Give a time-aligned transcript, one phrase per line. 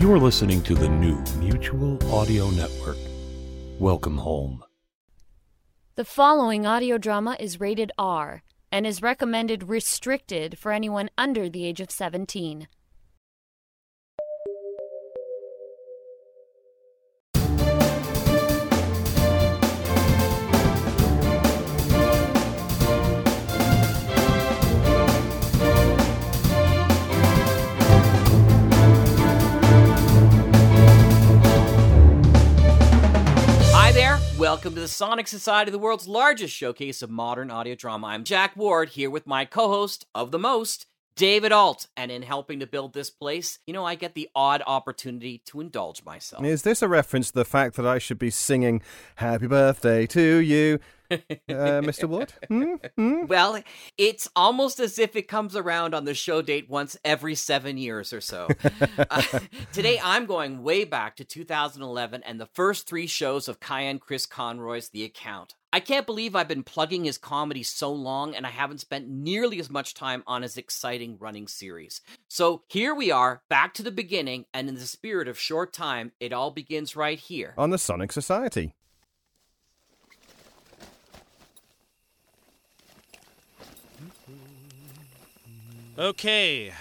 [0.00, 2.96] You're listening to the new Mutual Audio Network.
[3.78, 4.64] Welcome home.
[5.96, 8.42] The following audio drama is rated R
[8.72, 12.66] and is recommended restricted for anyone under the age of 17.
[34.50, 38.08] Welcome to the Sonic Society, the world's largest showcase of modern audio drama.
[38.08, 41.86] I'm Jack Ward here with my co host of the most, David Ault.
[41.96, 45.60] And in helping to build this place, you know, I get the odd opportunity to
[45.60, 46.44] indulge myself.
[46.44, 48.82] Is this a reference to the fact that I should be singing
[49.14, 50.80] Happy Birthday to you,
[51.10, 52.08] uh, Mr.
[52.08, 52.32] Ward?
[52.48, 52.74] Hmm?
[52.96, 53.26] Hmm?
[53.26, 53.62] Well,
[53.98, 58.12] it's almost as if it comes around on the show date once every seven years
[58.12, 58.48] or so.
[59.10, 59.40] Uh,
[59.72, 64.26] today, I'm going way back to 2011 and the first three shows of Cayenne Chris
[64.26, 65.54] Conroy's The Account.
[65.72, 69.60] I can't believe I've been plugging his comedy so long and I haven't spent nearly
[69.60, 72.00] as much time on his exciting running series.
[72.28, 76.12] So here we are, back to the beginning, and in the spirit of short time,
[76.18, 77.54] it all begins right here.
[77.56, 78.74] On the Sonic Society.
[86.00, 86.72] Okay,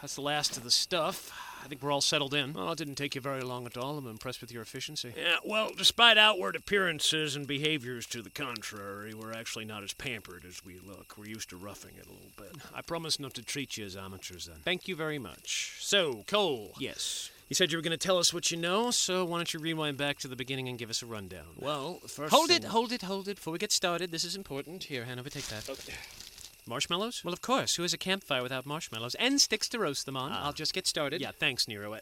[0.00, 1.32] that's the last of the stuff.
[1.64, 2.52] I think we're all settled in.
[2.52, 3.98] Well, it didn't take you very long at all.
[3.98, 5.12] I'm impressed with your efficiency.
[5.16, 10.44] Yeah, well, despite outward appearances and behaviors to the contrary, we're actually not as pampered
[10.46, 11.18] as we look.
[11.18, 12.62] We're used to roughing it a little bit.
[12.72, 14.58] I promise not to treat you as amateurs then.
[14.62, 15.78] Thank you very much.
[15.80, 16.74] So, Cole.
[16.78, 17.32] Yes.
[17.48, 19.58] You said you were going to tell us what you know, so why don't you
[19.58, 21.46] rewind back to the beginning and give us a rundown?
[21.56, 22.32] Well, first.
[22.32, 23.36] Hold it, hold it, hold it.
[23.38, 24.84] Before we get started, this is important.
[24.84, 25.68] Here, Hanover, take that.
[25.68, 25.94] Okay.
[26.68, 27.24] Marshmallows?
[27.24, 27.76] Well, of course.
[27.76, 29.14] Who has a campfire without marshmallows?
[29.16, 30.32] And sticks to roast them on.
[30.32, 31.20] I'll just get started.
[31.20, 31.98] Yeah, thanks, Nero.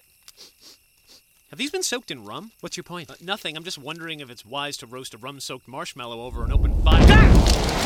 [1.50, 2.50] Have these been soaked in rum?
[2.60, 3.10] What's your point?
[3.10, 3.56] Uh, nothing.
[3.56, 6.82] I'm just wondering if it's wise to roast a rum soaked marshmallow over an open
[6.82, 7.85] fire.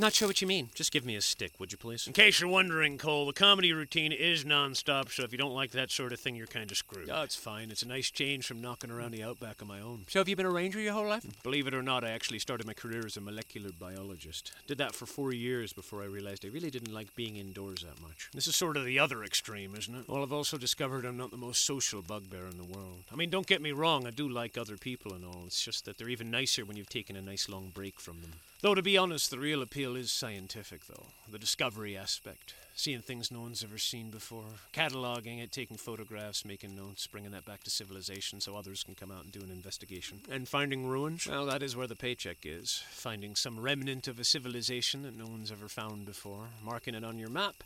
[0.00, 0.70] Not sure what you mean.
[0.74, 2.06] Just give me a stick, would you please?
[2.06, 5.72] In case you're wondering, Cole, the comedy routine is non-stop, so if you don't like
[5.72, 7.10] that sort of thing, you're kind of screwed.
[7.10, 7.70] Oh, it's fine.
[7.70, 10.06] It's a nice change from knocking around the outback on my own.
[10.08, 11.26] So have you been a ranger your whole life?
[11.42, 14.52] Believe it or not, I actually started my career as a molecular biologist.
[14.66, 18.00] Did that for four years before I realized I really didn't like being indoors that
[18.00, 18.30] much.
[18.32, 20.08] This is sort of the other extreme, isn't it?
[20.08, 23.04] Well, I've also discovered I'm not the most social bugbear in the world.
[23.12, 25.42] I mean, don't get me wrong, I do like other people and all.
[25.44, 28.32] It's just that they're even nicer when you've taken a nice long break from them.
[28.62, 31.06] Though, to be honest, the real appeal is scientific, though.
[31.30, 32.54] The discovery aspect.
[32.74, 34.44] Seeing things no one's ever seen before.
[34.72, 39.10] Cataloging it, taking photographs, making notes, bringing that back to civilization so others can come
[39.10, 40.20] out and do an investigation.
[40.30, 41.26] And finding ruins?
[41.26, 42.82] Well, that is where the paycheck is.
[42.90, 47.18] Finding some remnant of a civilization that no one's ever found before, marking it on
[47.18, 47.62] your map,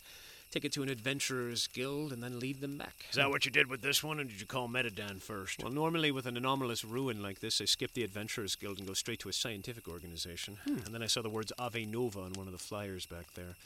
[0.54, 3.06] take it to an adventurer's guild, and then lead them back.
[3.10, 5.60] Is that what you did with this one, or did you call Metadyne first?
[5.62, 8.94] Well, normally with an anomalous ruin like this, I skip the adventurer's guild and go
[8.94, 10.58] straight to a scientific organization.
[10.64, 10.78] Hmm.
[10.86, 13.56] And then I saw the words Ave Nova on one of the flyers back there.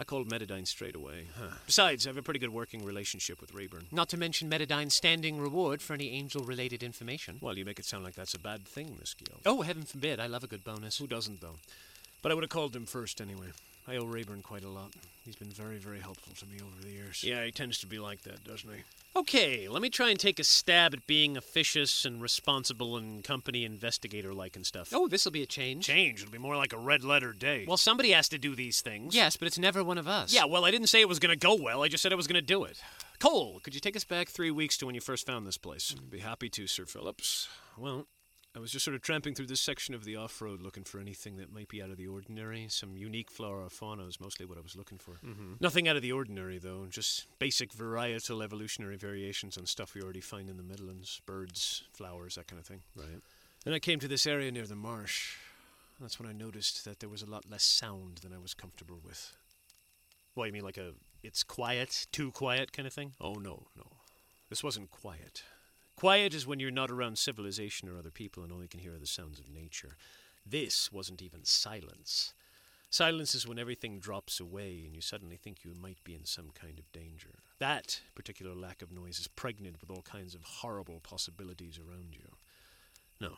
[0.00, 1.26] I called Metadyne straight away.
[1.66, 3.86] Besides, I have a pretty good working relationship with Rayburn.
[3.90, 7.38] Not to mention Metadyne's standing reward for any angel-related information.
[7.40, 9.40] Well, you make it sound like that's a bad thing, Miss Gill.
[9.44, 10.20] Oh, heaven forbid.
[10.20, 10.98] I love a good bonus.
[10.98, 11.56] Who doesn't, though?
[12.22, 13.48] But I would have called him first anyway.
[13.88, 14.92] I owe Rayburn quite a lot.
[15.24, 17.24] He's been very, very helpful to me over the years.
[17.24, 18.82] Yeah, he tends to be like that, doesn't he?
[19.16, 23.64] Okay, let me try and take a stab at being officious and responsible and company
[23.64, 24.90] investigator like and stuff.
[24.92, 25.86] Oh, this'll be a change.
[25.86, 26.20] Change?
[26.20, 27.64] It'll be more like a red letter day.
[27.66, 29.14] Well, somebody has to do these things.
[29.14, 30.34] Yes, but it's never one of us.
[30.34, 31.82] Yeah, well, I didn't say it was going to go well.
[31.82, 32.80] I just said I was going to do it.
[33.18, 35.94] Cole, could you take us back three weeks to when you first found this place?
[36.10, 37.48] Be happy to, Sir Phillips.
[37.76, 38.06] Well,
[38.58, 40.98] I was just sort of tramping through this section of the off road looking for
[40.98, 42.66] anything that might be out of the ordinary.
[42.68, 45.12] Some unique flora or fauna is mostly what I was looking for.
[45.24, 45.52] Mm-hmm.
[45.60, 46.86] Nothing out of the ordinary, though.
[46.90, 52.34] Just basic varietal evolutionary variations on stuff we already find in the Midlands birds, flowers,
[52.34, 52.80] that kind of thing.
[52.96, 53.22] Right.
[53.64, 55.36] Then I came to this area near the marsh.
[56.00, 58.98] That's when I noticed that there was a lot less sound than I was comfortable
[59.04, 59.36] with.
[60.34, 63.12] What, you mean like a it's quiet, too quiet kind of thing?
[63.20, 63.86] Oh, no, no.
[64.50, 65.44] This wasn't quiet.
[65.98, 68.94] Quiet is when you're not around civilization or other people and all you can hear
[68.94, 69.96] are the sounds of nature.
[70.46, 72.34] This wasn't even silence.
[72.88, 76.50] Silence is when everything drops away and you suddenly think you might be in some
[76.54, 77.40] kind of danger.
[77.58, 82.36] That particular lack of noise is pregnant with all kinds of horrible possibilities around you.
[83.20, 83.32] No,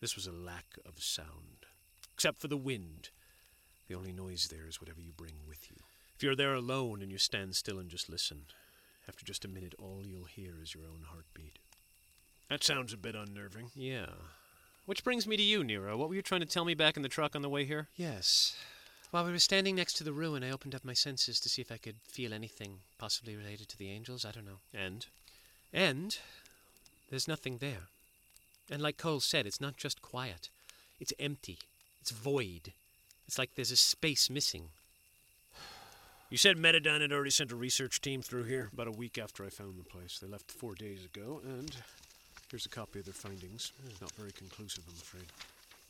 [0.00, 1.66] this was a lack of sound.
[2.12, 3.10] Except for the wind.
[3.86, 5.76] The only noise there is whatever you bring with you.
[6.16, 8.46] If you're there alone and you stand still and just listen,
[9.08, 11.58] after just a minute, all you'll hear is your own heartbeat.
[12.48, 13.70] That sounds a bit unnerving.
[13.74, 14.06] Yeah.
[14.86, 15.96] Which brings me to you, Nero.
[15.96, 17.88] What were you trying to tell me back in the truck on the way here?
[17.96, 18.56] Yes.
[19.10, 21.62] While we were standing next to the ruin, I opened up my senses to see
[21.62, 24.24] if I could feel anything possibly related to the angels.
[24.24, 24.60] I don't know.
[24.72, 25.06] And?
[25.72, 26.18] And
[27.08, 27.88] there's nothing there.
[28.70, 30.48] And like Cole said, it's not just quiet,
[31.00, 31.58] it's empty,
[32.00, 32.72] it's void.
[33.26, 34.70] It's like there's a space missing.
[36.30, 39.44] You said Metadyne had already sent a research team through here about a week after
[39.44, 40.20] I found the place.
[40.20, 41.74] They left four days ago, and
[42.48, 43.72] here's a copy of their findings.
[43.88, 45.24] It's not very conclusive, I'm afraid.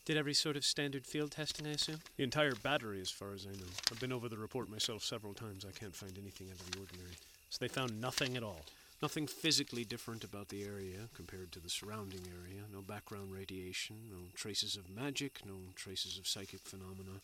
[0.06, 2.00] Did every sort of standard field testing, I assume?
[2.16, 3.66] The entire battery, as far as I know.
[3.92, 5.66] I've been over the report myself several times.
[5.68, 7.12] I can't find anything out of the ordinary.
[7.50, 8.64] So they found nothing at all.
[9.02, 12.62] Nothing physically different about the area compared to the surrounding area.
[12.72, 17.20] No background radiation, no traces of magic, no traces of psychic phenomena,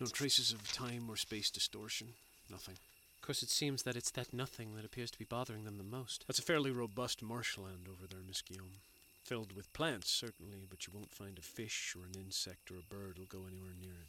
[0.00, 2.08] no traces of time or space distortion.
[2.50, 2.76] Nothing.
[3.16, 5.84] Of course, it seems that it's that nothing that appears to be bothering them the
[5.84, 6.24] most.
[6.26, 8.80] That's a fairly robust marshland over there, Miss Guillaume.
[9.24, 12.94] Filled with plants, certainly, but you won't find a fish or an insect or a
[12.94, 14.08] bird will go anywhere near it.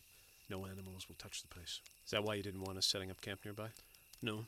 [0.50, 1.82] No animals will touch the place.
[2.06, 3.70] Is that why you didn't want us setting up camp nearby?
[4.22, 4.46] No.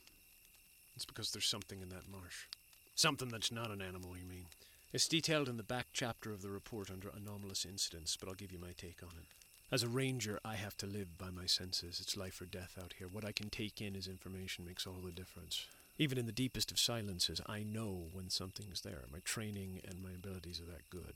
[0.96, 2.48] It's because there's something in that marsh.
[2.96, 4.46] Something that's not an animal, you mean?
[4.94, 8.52] It's detailed in the back chapter of the report under anomalous incidents, but I'll give
[8.52, 9.26] you my take on it.
[9.74, 12.02] As a ranger, I have to live by my senses.
[12.02, 13.08] It's life or death out here.
[13.08, 15.66] What I can take in as information makes all the difference.
[15.98, 19.04] Even in the deepest of silences, I know when something's there.
[19.14, 21.14] My training and my abilities are that good.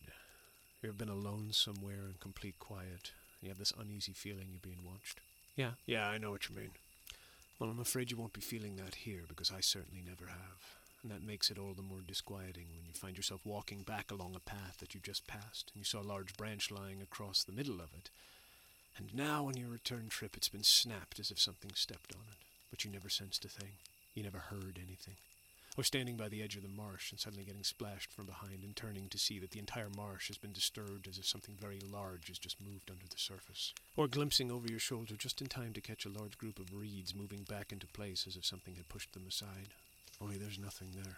[0.81, 3.11] You ever been alone somewhere in complete quiet?
[3.41, 5.19] You have this uneasy feeling you're being watched?
[5.57, 5.71] Yeah.
[5.85, 6.71] Yeah, I know what you mean.
[7.59, 10.77] Well, I'm afraid you won't be feeling that here because I certainly never have.
[11.03, 14.33] And that makes it all the more disquieting when you find yourself walking back along
[14.33, 17.51] a path that you just passed and you saw a large branch lying across the
[17.51, 18.09] middle of it.
[18.97, 22.37] And now on your return trip it's been snapped as if something stepped on it,
[22.71, 23.71] but you never sensed a thing.
[24.13, 25.15] You never heard anything.
[25.77, 28.73] Or standing by the edge of the marsh and suddenly getting splashed from behind and
[28.73, 32.29] turning to see that the entire marsh has been disturbed as if something very large
[32.29, 33.73] has just moved under the surface.
[33.97, 37.13] Or glimpsing over your shoulder just in time to catch a large group of reeds
[37.13, 39.75] moving back into place as if something had pushed them aside.
[40.21, 41.17] Only there's nothing there.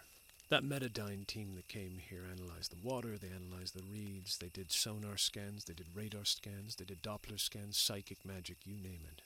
[0.50, 4.72] That Metadyne team that came here analyzed the water, they analyzed the reeds, they did
[4.72, 9.20] sonar scans, they did radar scans, they did Doppler scans, psychic magic, you name it.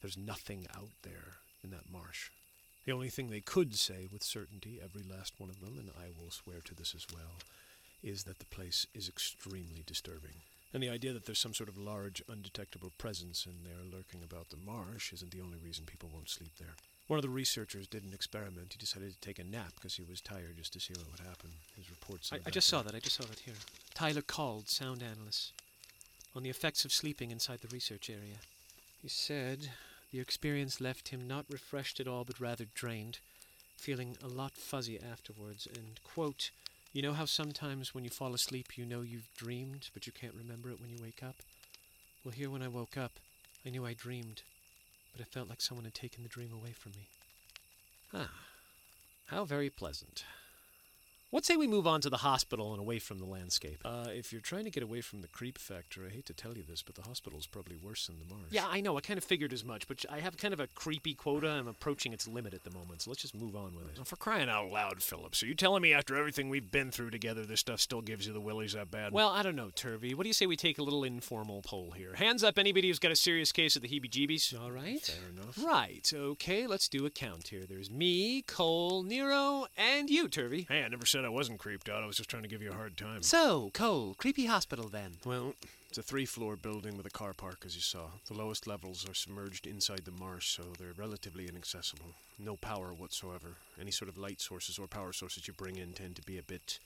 [0.00, 2.30] There's nothing out there in that marsh.
[2.86, 6.08] The only thing they could say with certainty, every last one of them, and I
[6.18, 7.36] will swear to this as well,
[8.02, 10.40] is that the place is extremely disturbing.
[10.72, 14.48] And the idea that there's some sort of large, undetectable presence in there lurking about
[14.48, 16.74] the marsh isn't the only reason people won't sleep there.
[17.12, 18.72] One of the researchers did an experiment.
[18.72, 21.20] He decided to take a nap because he was tired just to see what would
[21.20, 21.50] happen.
[21.76, 22.32] His reports.
[22.32, 22.94] I, I just saw that.
[22.94, 23.52] I just saw that here.
[23.92, 25.52] Tyler called, sound analyst,
[26.34, 28.36] on the effects of sleeping inside the research area.
[29.02, 29.72] He said
[30.10, 33.18] the experience left him not refreshed at all, but rather drained,
[33.76, 35.68] feeling a lot fuzzy afterwards.
[35.70, 36.50] And, quote,
[36.94, 40.32] you know how sometimes when you fall asleep you know you've dreamed, but you can't
[40.34, 41.36] remember it when you wake up?
[42.24, 43.12] Well, here when I woke up,
[43.66, 44.44] I knew I dreamed,
[45.12, 47.08] but it felt like someone had taken the dream away from me.
[48.14, 48.30] Ah,
[49.26, 50.24] how very pleasant.
[51.32, 53.80] What say we move on to the hospital and away from the landscape?
[53.86, 56.54] Uh, if you're trying to get away from the creep factor, I hate to tell
[56.54, 58.48] you this, but the hospital's probably worse than the marsh.
[58.50, 58.98] Yeah, I know.
[58.98, 61.48] I kind of figured as much, but I have kind of a creepy quota.
[61.48, 64.06] I'm approaching its limit at the moment, so let's just move on with it.
[64.06, 67.46] For crying out loud, Phillips, are you telling me after everything we've been through together,
[67.46, 69.12] this stuff still gives you the willies that bad?
[69.12, 70.12] Well, I don't know, Turvey.
[70.12, 72.12] What do you say we take a little informal poll here?
[72.14, 74.60] Hands up, anybody who's got a serious case of the heebie-jeebies.
[74.60, 75.00] all right.
[75.00, 75.58] Fair enough.
[75.64, 76.12] Right.
[76.14, 76.66] Okay.
[76.66, 77.62] Let's do a count here.
[77.66, 80.66] There's me, Cole, Nero, and you, Turvey.
[80.68, 82.02] Hey, I never said I wasn't creeped out.
[82.02, 83.22] I was just trying to give you a hard time.
[83.22, 85.12] So, Cole, creepy hospital then.
[85.24, 85.54] Well,
[85.88, 88.06] it's a three floor building with a car park, as you saw.
[88.26, 92.14] The lowest levels are submerged inside the marsh, so they're relatively inaccessible.
[92.38, 93.56] No power whatsoever.
[93.80, 96.42] Any sort of light sources or power sources you bring in tend to be a
[96.42, 96.78] bit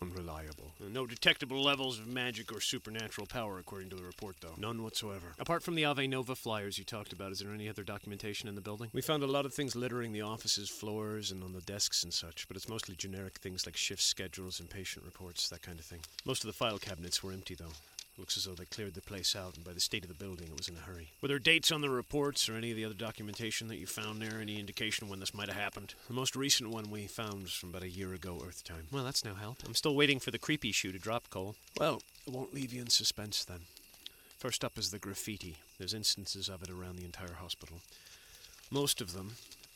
[0.00, 0.72] unreliable.
[0.92, 4.54] No detectable levels of magic or supernatural power, according to the report, though.
[4.58, 5.34] None whatsoever.
[5.38, 8.54] Apart from the Ave Nova flyers you talked about, is there any other documentation in
[8.54, 8.90] the building?
[8.92, 12.12] We found a lot of things littering the offices, floors, and on the desks and
[12.12, 15.84] such, but it's mostly generic things like shift schedules and patient reports, that kind of
[15.84, 16.00] thing.
[16.24, 17.72] Most of the file cabinets were empty, though.
[18.16, 20.46] Looks as though they cleared the place out, and by the state of the building,
[20.46, 21.10] it was in a hurry.
[21.20, 24.22] Were there dates on the reports or any of the other documentation that you found
[24.22, 24.40] there?
[24.40, 25.94] Any indication when this might have happened?
[26.06, 28.86] The most recent one we found was from about a year ago, Earth time.
[28.92, 29.58] Well, that's no help.
[29.66, 31.56] I'm still waiting for the creepy shoe to drop, Cole.
[31.78, 33.60] Well, it won't leave you in suspense then.
[34.38, 35.56] First up is the graffiti.
[35.78, 37.80] There's instances of it around the entire hospital.
[38.70, 39.32] Most of them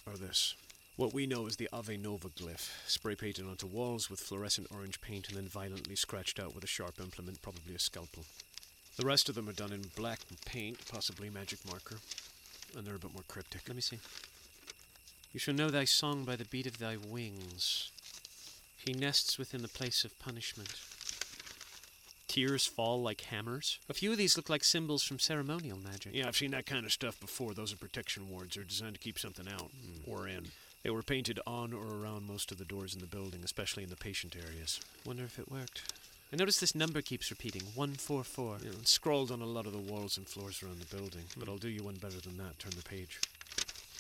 [0.06, 0.54] are this.
[0.98, 5.00] What we know is the Ave Nova glyph, spray painted onto walls with fluorescent orange
[5.00, 8.24] paint and then violently scratched out with a sharp implement, probably a scalpel.
[8.96, 11.98] The rest of them are done in black paint, possibly magic marker,
[12.76, 13.60] and they're a bit more cryptic.
[13.68, 14.00] Let me see.
[15.32, 17.92] You shall know thy song by the beat of thy wings.
[18.76, 20.74] He nests within the place of punishment.
[22.26, 23.78] Tears fall like hammers.
[23.88, 26.12] A few of these look like symbols from ceremonial magic.
[26.12, 27.54] Yeah, I've seen that kind of stuff before.
[27.54, 28.56] Those are protection wards.
[28.56, 30.10] They're designed to keep something out hmm.
[30.10, 30.48] or in.
[30.82, 33.90] They were painted on or around most of the doors in the building, especially in
[33.90, 34.80] the patient areas.
[35.04, 35.92] Wonder if it worked.
[36.32, 38.58] I notice this number keeps repeating 144.
[38.58, 41.24] You know, it's scrawled on a lot of the walls and floors around the building.
[41.36, 42.58] But I'll do you one better than that.
[42.58, 43.18] Turn the page.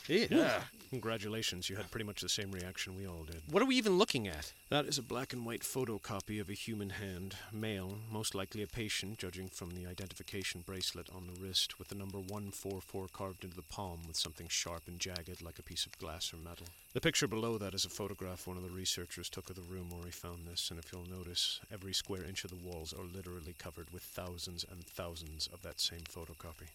[0.08, 0.62] Yeah.
[0.90, 3.42] Congratulations, you had pretty much the same reaction we all did.
[3.50, 4.54] What are we even looking at?
[4.70, 8.66] That is a black and white photocopy of a human hand, male, most likely a
[8.66, 13.56] patient, judging from the identification bracelet on the wrist, with the number 144 carved into
[13.56, 16.66] the palm with something sharp and jagged like a piece of glass or metal.
[16.94, 19.90] The picture below that is a photograph one of the researchers took of the room
[19.90, 23.04] where he found this, and if you'll notice, every square inch of the walls are
[23.04, 26.68] literally covered with thousands and thousands of that same photocopy.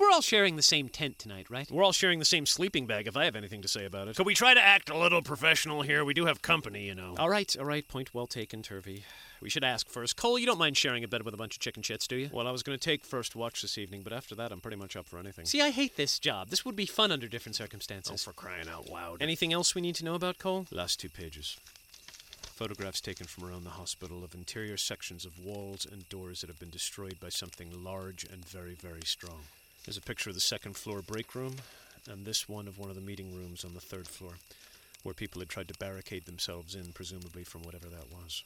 [0.00, 1.70] We're all sharing the same tent tonight, right?
[1.70, 4.16] We're all sharing the same sleeping bag if I have anything to say about it.
[4.16, 6.06] Could we try to act a little professional here?
[6.06, 7.16] We do have company, you know.
[7.18, 7.86] All right, all right.
[7.86, 9.04] Point well taken, Turvey.
[9.42, 10.16] We should ask first.
[10.16, 12.30] Cole, you don't mind sharing a bed with a bunch of chicken shits, do you?
[12.32, 14.78] Well, I was going to take first watch this evening, but after that, I'm pretty
[14.78, 15.44] much up for anything.
[15.44, 16.48] See, I hate this job.
[16.48, 18.24] This would be fun under different circumstances.
[18.26, 19.20] Oh, for crying out loud.
[19.20, 20.64] Anything else we need to know about Cole?
[20.72, 21.58] Last two pages.
[22.40, 26.58] Photographs taken from around the hospital of interior sections of walls and doors that have
[26.58, 29.40] been destroyed by something large and very, very strong.
[29.90, 31.56] There's a picture of the second floor break room,
[32.08, 34.34] and this one of one of the meeting rooms on the third floor,
[35.02, 38.44] where people had tried to barricade themselves in, presumably from whatever that was.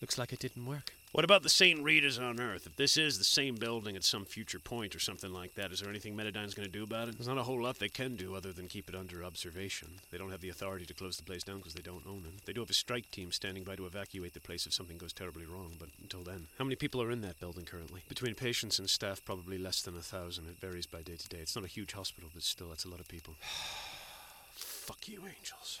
[0.00, 0.92] Looks like it didn't work.
[1.10, 1.82] What about the St.
[1.82, 2.66] Rita's on Earth?
[2.66, 5.80] If this is the same building at some future point or something like that, is
[5.80, 7.16] there anything Metadyne's going to do about it?
[7.16, 9.88] There's not a whole lot they can do other than keep it under observation.
[10.10, 12.44] They don't have the authority to close the place down because they don't own it.
[12.44, 15.14] They do have a strike team standing by to evacuate the place if something goes
[15.14, 16.46] terribly wrong, but until then.
[16.58, 18.02] How many people are in that building currently?
[18.08, 20.46] Between patients and staff, probably less than a thousand.
[20.48, 21.38] It varies by day to day.
[21.38, 23.34] It's not a huge hospital, but still, that's a lot of people.
[24.54, 25.80] Fuck you, angels.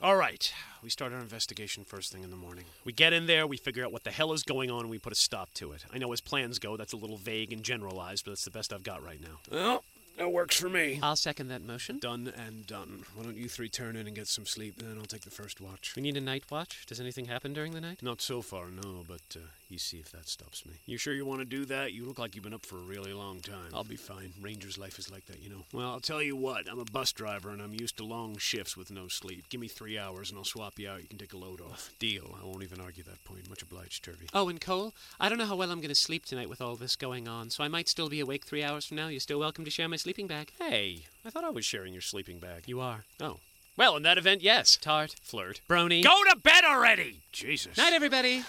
[0.00, 2.66] All right, we start our investigation first thing in the morning.
[2.84, 4.98] We get in there, we figure out what the hell is going on, and we
[5.00, 5.84] put a stop to it.
[5.92, 8.72] I know as plans go, that's a little vague and generalized, but it's the best
[8.72, 9.40] I've got right now.
[9.50, 9.82] Well,
[10.16, 11.00] that works for me.
[11.02, 11.98] I'll second that motion.
[11.98, 13.06] Done and done.
[13.16, 15.60] Why don't you three turn in and get some sleep, then I'll take the first
[15.60, 15.94] watch.
[15.96, 16.86] We need a night watch.
[16.86, 18.00] Does anything happen during the night?
[18.00, 20.74] Not so far, no, but uh, you see if that stops me.
[20.86, 21.92] You sure you want to do that?
[21.92, 23.70] You look like you've been up for a really long time.
[23.74, 24.32] I'll be fine.
[24.40, 25.64] Ranger's life is like that, you know.
[25.72, 26.70] Well, I'll tell you what.
[26.70, 29.48] I'm a bus driver and I'm used to long shifts with no sleep.
[29.48, 31.02] Give me three hours and I'll swap you out.
[31.02, 31.90] You can take a load off.
[31.98, 32.36] Deal.
[32.40, 33.48] I won't even argue that point.
[33.48, 34.28] Much obliged, Turvey.
[34.34, 36.76] Oh, and Cole, I don't know how well I'm going to sleep tonight with all
[36.76, 39.08] this going on, so I might still be awake three hours from now.
[39.08, 40.52] You're still welcome to share my sleeping bag.
[40.58, 42.64] Hey, I thought I was sharing your sleeping bag.
[42.66, 43.04] You are.
[43.20, 43.38] Oh.
[43.76, 44.76] Well, in that event, yes.
[44.76, 45.14] Tart.
[45.22, 45.60] Flirt.
[45.68, 46.02] Brony.
[46.02, 47.20] Go to bed already!
[47.30, 47.76] Jesus.
[47.76, 48.42] Night, everybody.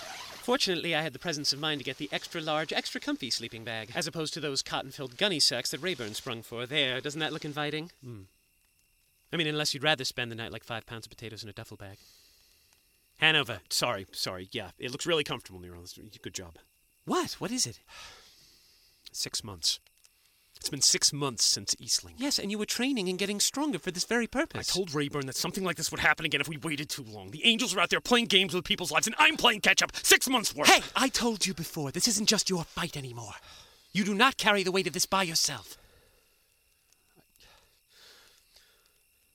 [0.49, 3.63] Fortunately, I had the presence of mind to get the extra large, extra comfy sleeping
[3.63, 6.65] bag, as opposed to those cotton filled gunny sacks that Rayburn sprung for.
[6.65, 7.91] There, doesn't that look inviting?
[8.03, 8.21] Hmm.
[9.31, 11.53] I mean, unless you'd rather spend the night like five pounds of potatoes in a
[11.53, 11.97] duffel bag.
[13.19, 13.59] Hanover.
[13.69, 14.49] Sorry, sorry.
[14.51, 15.83] Yeah, it looks really comfortable, Nero.
[16.19, 16.55] Good job.
[17.05, 17.33] What?
[17.33, 17.77] What is it?
[19.11, 19.79] Six months.
[20.59, 22.15] It's been six months since Eastling.
[22.17, 24.69] Yes, and you were training and getting stronger for this very purpose.
[24.69, 27.31] I told Rayburn that something like this would happen again if we waited too long.
[27.31, 29.95] The angels are out there playing games with people's lives, and I'm playing catch up.
[30.03, 30.67] Six months worth.
[30.67, 33.33] Hey, I told you before, this isn't just your fight anymore.
[33.93, 35.77] You do not carry the weight of this by yourself.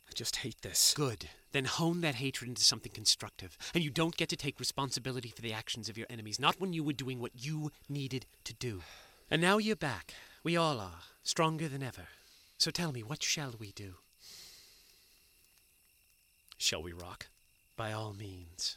[0.09, 0.93] I just hate this.
[0.95, 1.31] Good.
[1.53, 3.57] Then hone that hatred into something constructive.
[3.75, 6.73] And you don't get to take responsibility for the actions of your enemies, not when
[6.75, 8.83] you were doing what you needed to do.
[9.31, 10.13] And now you're back.
[10.45, 12.09] We all are, stronger than ever.
[12.59, 13.95] So tell me, what shall we do?
[16.57, 17.27] Shall we rock?
[17.77, 18.77] By all means.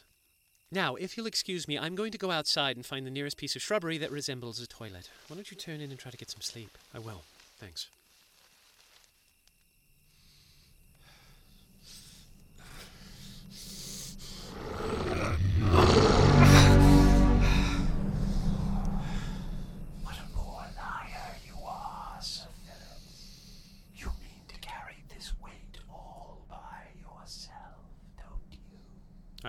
[0.70, 3.56] Now, if you'll excuse me, I'm going to go outside and find the nearest piece
[3.56, 5.08] of shrubbery that resembles a toilet.
[5.28, 6.76] Why don't you turn in and try to get some sleep?
[6.94, 7.22] I will.
[7.58, 7.88] Thanks.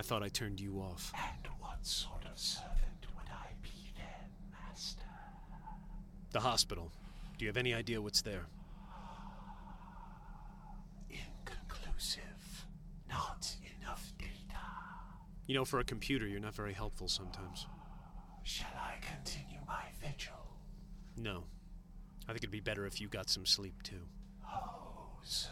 [0.09, 1.13] Thought I turned you off.
[1.15, 5.05] And what sort of servant would I be then, Master?
[6.31, 6.91] The hospital.
[7.37, 8.47] Do you have any idea what's there?
[11.11, 12.65] Inconclusive.
[13.07, 14.57] Not enough data.
[15.45, 17.67] You know, for a computer, you're not very helpful sometimes.
[18.41, 20.57] Shall I continue my vigil?
[21.17, 21.43] No.
[22.23, 24.07] I think it'd be better if you got some sleep, too.
[24.43, 25.49] Oh, Sir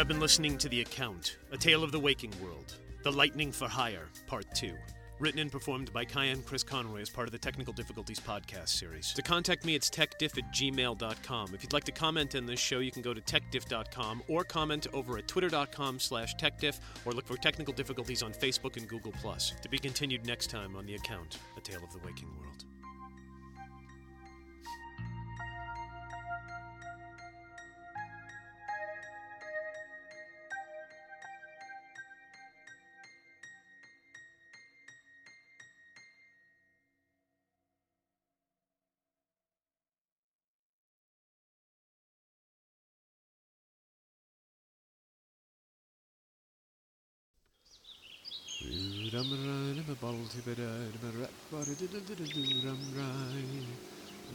[0.00, 3.68] have been listening to The Account, A Tale of the Waking World, The Lightning for
[3.68, 4.72] Hire, Part 2.
[5.18, 9.12] Written and performed by Cayenne Chris Conroy as part of the Teknikal Diffikulties podcast series.
[9.12, 11.54] To contact me, it's techdiff at gmail.com.
[11.54, 14.86] If you'd like to comment on this show, you can go to techdiff.com or comment
[14.94, 19.12] over at twitter.com slash techdiff or look for Teknikal Diffikulties on Facebook and Google+.
[19.12, 22.64] To be continued next time on The Account, A Tale of the Waking World.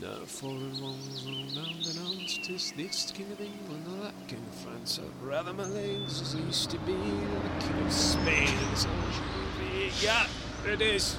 [0.01, 4.43] Now foreign walls all now denounced tis the East king of England or that king
[4.51, 4.99] of France.
[4.99, 8.89] I'd rather my legs as used to be than the king of Spain and so
[10.01, 10.27] Yeah,
[10.63, 11.15] there it is.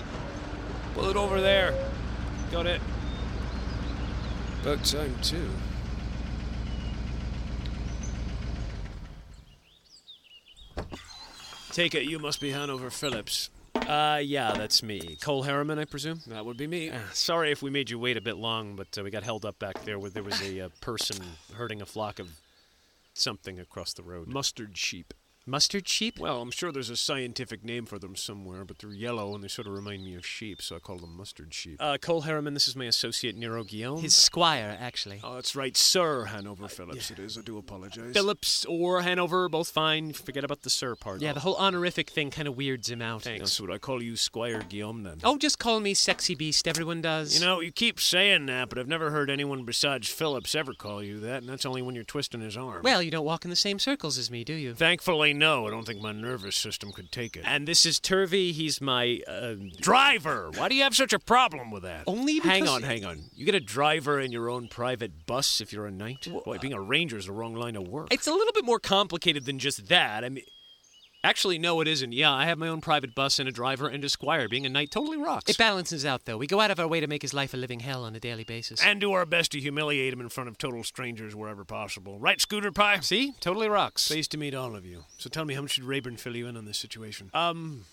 [0.93, 1.73] Pull it over there.
[2.53, 2.83] Got it.
[4.63, 5.49] About time too.
[11.77, 13.51] Take it you must be Hanover Phillips.
[13.75, 15.19] Uh, yeah, that's me.
[15.21, 16.23] Cole Harriman, I presume?
[16.29, 16.89] That would be me.
[16.89, 19.45] Uh, sorry if we made you wait a bit long, but uh, we got held
[19.45, 22.41] up back there where there was a uh, person herding a flock of
[23.13, 24.27] something across the road.
[24.27, 25.13] Mustard sheep.
[25.49, 26.19] Mustard sheep?
[26.19, 29.49] Well, I'm sure there's a scientific name for them somewhere, but they're yellow and they
[29.49, 31.77] sort of remind me of sheep, so I call them mustard sheep.
[31.79, 34.01] Uh, Cole Harriman, this is my associate Nero Guillaume.
[34.03, 35.21] His squire, actually.
[35.23, 37.13] oh, that's right, Sir Hanover Phillips.
[37.13, 37.39] It is.
[37.39, 38.13] I do apologize.
[38.13, 40.13] Phillips or Hanover, both fine.
[40.13, 41.21] Forget about the sir part.
[41.21, 43.23] Yeah, the whole honorific thing kind of weirds him out.
[43.23, 45.05] That's what I call you, Squire Guillaume.
[45.05, 45.19] Then.
[45.23, 46.67] Oh, just call me Sexy Beast.
[46.67, 47.39] Everyone does.
[47.39, 51.05] You know, you keep saying that, but I've never heard anyone besides Phillips ever call
[51.05, 52.83] you that, and that's only when you're twisting his arm.
[52.83, 54.75] Well, you don't walk in the same circles as me, do you?
[54.75, 55.67] Thankfully, no.
[55.67, 57.43] I don't think my nervous system could take it.
[57.47, 58.53] And this is Turvey.
[58.53, 60.51] He's my uh, driver!
[60.57, 62.05] Why do you have such a problem with that?
[62.07, 63.31] Only because Hang on, hang on.
[63.35, 66.29] You get a driver in your own private bus if you're a knight?
[66.45, 68.09] Boy, being a ranger is the wrong line of work.
[68.13, 70.25] It's a little bit more complicated than just that.
[70.25, 70.45] I mean,
[71.27, 72.13] actually, no, it isn't.
[72.13, 74.49] Yeah, I have my own private bus and a driver and a squire.
[74.49, 75.51] Being a knight totally rocks.
[75.51, 76.37] It balances out, though.
[76.39, 78.21] We go out of our way to make his life a living hell on a
[78.21, 78.83] daily basis.
[78.83, 82.19] and do our best to humiliate him in front of total strangers wherever possible.
[82.19, 83.01] Right, Scooter Pie?
[83.01, 84.09] See, totally rocks.
[84.09, 85.05] Pleased to meet all of you.
[85.19, 87.31] So tell me, how much should Rayburn fill you in on this situation?
[87.35, 87.85] Um,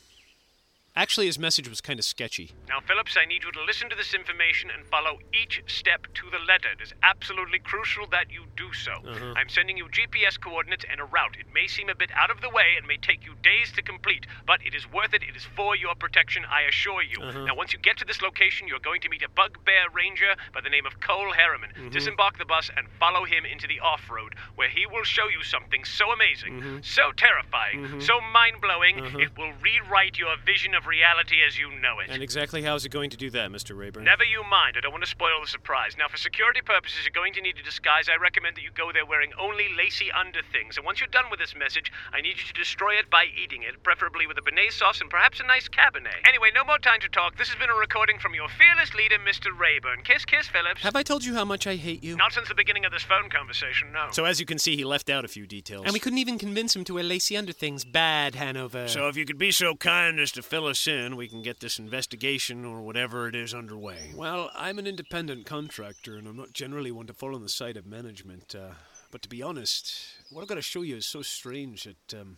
[0.96, 2.52] actually, his message was kind of sketchy.
[2.68, 6.30] Now, Phillips, I need you to listen to this information and follow each step to
[6.32, 6.70] the letter.
[6.72, 8.92] It is absolutely crucial that you do so.
[8.92, 9.34] Uh-huh.
[9.36, 11.38] I'm sending you GPS coordinates and a route.
[11.40, 13.82] It may seem a bit out of the way and may take you days to
[13.82, 15.24] complete, but it is worth it.
[15.24, 17.22] It is for your protection, I assure you.
[17.22, 17.46] Uh-huh.
[17.46, 20.62] Now, once you get to this location, you're going to meet a bugbear ranger by
[20.62, 21.72] the name of Cole Harriman.
[21.72, 21.90] Mm-hmm.
[21.90, 25.44] Disembark the bus and follow him into the off road, where he will show you
[25.44, 26.78] something so amazing, mm-hmm.
[26.82, 28.00] so terrifying, mm-hmm.
[28.00, 29.18] so mind blowing, uh-huh.
[29.20, 32.10] it will rewrite your vision of reality as you know it.
[32.10, 33.78] And exactly how is it going to do that, Mr.
[33.78, 34.04] Rayburn?
[34.04, 34.76] Never you mind.
[34.78, 35.96] I don't want to spoil the surprise.
[35.98, 38.10] Now, for security purposes, you're going to need a disguise.
[38.10, 40.78] I recommend that you go there wearing only lacy underthings.
[40.78, 43.64] And once you're done with this message, I need you to destroy it by eating
[43.64, 46.24] it, preferably with a bearnaise sauce and perhaps a nice cabernet.
[46.28, 47.38] Anyway, no more time to talk.
[47.38, 49.58] This has been a recording from your fearless leader, Mr.
[49.58, 50.04] Rayburn.
[50.04, 50.82] Kiss, kiss, Phillips.
[50.82, 52.16] Have I told you how much I hate you?
[52.16, 54.08] Not since the beginning of this phone conversation, no.
[54.12, 55.84] So as you can see, he left out a few details.
[55.86, 57.86] And we couldn't even convince him to wear lacy underthings.
[57.86, 58.88] Bad, Hanover.
[58.88, 61.60] So if you could be so kind as to fill us in, we can get
[61.60, 64.12] this investigation or whatever it is underway.
[64.16, 67.78] Well, I'm an independent contractor, and I'm not generally one to fall on the side
[67.78, 68.56] of management.
[68.56, 68.74] Uh,
[69.12, 69.94] but to be honest,
[70.32, 72.38] what I've got to show you is so strange that, um,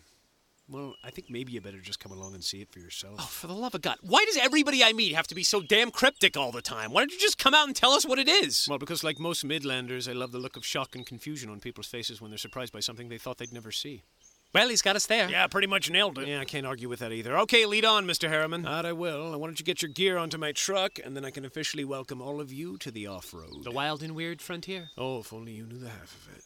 [0.68, 3.14] well, I think maybe you better just come along and see it for yourself.
[3.18, 3.98] Oh, for the love of God.
[4.02, 6.92] Why does everybody I meet have to be so damn cryptic all the time?
[6.92, 8.66] Why don't you just come out and tell us what it is?
[8.68, 11.86] Well, because like most Midlanders, I love the look of shock and confusion on people's
[11.86, 14.02] faces when they're surprised by something they thought they'd never see.
[14.54, 15.28] Well, he's got us there.
[15.28, 16.28] Yeah, pretty much nailed it.
[16.28, 17.36] Yeah, I can't argue with that either.
[17.40, 18.28] Okay, lead on, Mr.
[18.28, 18.62] Harriman.
[18.62, 19.32] That I will.
[19.32, 21.84] And why don't you get your gear onto my truck, and then I can officially
[21.84, 23.64] welcome all of you to the off-road.
[23.64, 24.88] The wild and weird frontier.
[24.96, 26.44] Oh, if only you knew the half of it.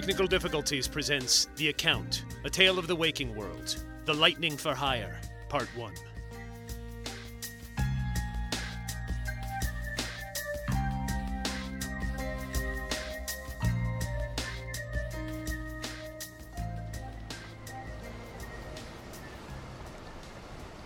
[0.00, 5.20] Teknikal Diffikulties presents The Account, A Tale of the Waking World, The Lightning for Hire,
[5.50, 5.92] Part 1.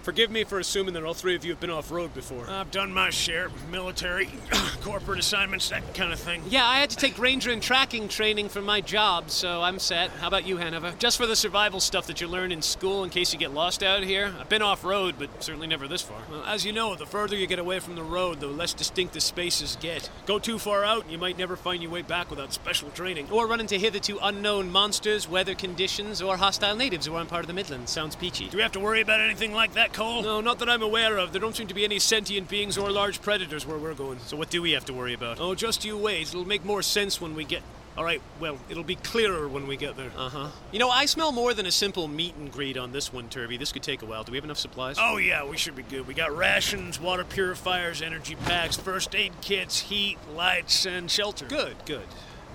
[0.05, 2.45] Forgive me for assuming that all three of you have been off road before.
[2.47, 3.51] I've done my share.
[3.73, 4.29] Military,
[4.83, 6.43] corporate assignments, that kind of thing.
[6.47, 10.11] Yeah, I had to take ranger and tracking training for my job, so I'm set.
[10.11, 10.93] How about you, Hanover?
[10.99, 13.83] Just for the survival stuff that you learn in school in case you get lost
[13.83, 14.35] out here.
[14.39, 16.19] I've been off road, but certainly never this far.
[16.31, 19.15] Well, as you know, the further you get away from the road, the less distinct
[19.15, 20.11] the spaces get.
[20.27, 23.29] Go too far out, and you might never find your way back without special training.
[23.31, 27.49] Or run into hitherto unknown monsters, weather conditions, or hostile natives who aren't part of
[27.49, 27.91] the Midlands.
[27.91, 28.51] Sounds peachy.
[28.51, 30.23] Do we have to worry about anything like that, Cole?
[30.23, 31.33] No, not that I'm aware of.
[31.33, 34.19] There don't seem to be any sentient beings or large predators where we're going.
[34.27, 35.41] So what do we have to worry about?
[35.41, 36.29] Oh, just you wait.
[36.29, 37.63] It'll make more sense when we get.
[37.97, 40.11] All right, well, it'll be clearer when we get there.
[40.17, 40.49] Uh huh.
[40.73, 43.57] You know, I smell more than a simple meet and greet on this one, Turvey.
[43.57, 44.25] This could take a while.
[44.25, 44.97] Do we have enough supplies?
[44.99, 46.09] Oh, yeah, we should be good.
[46.09, 51.47] We got rations, water purifiers, energy packs, first aid kits, heat, lights, and shelter.
[51.47, 52.07] Good, good.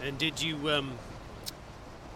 [0.04, 0.92] And did you, um.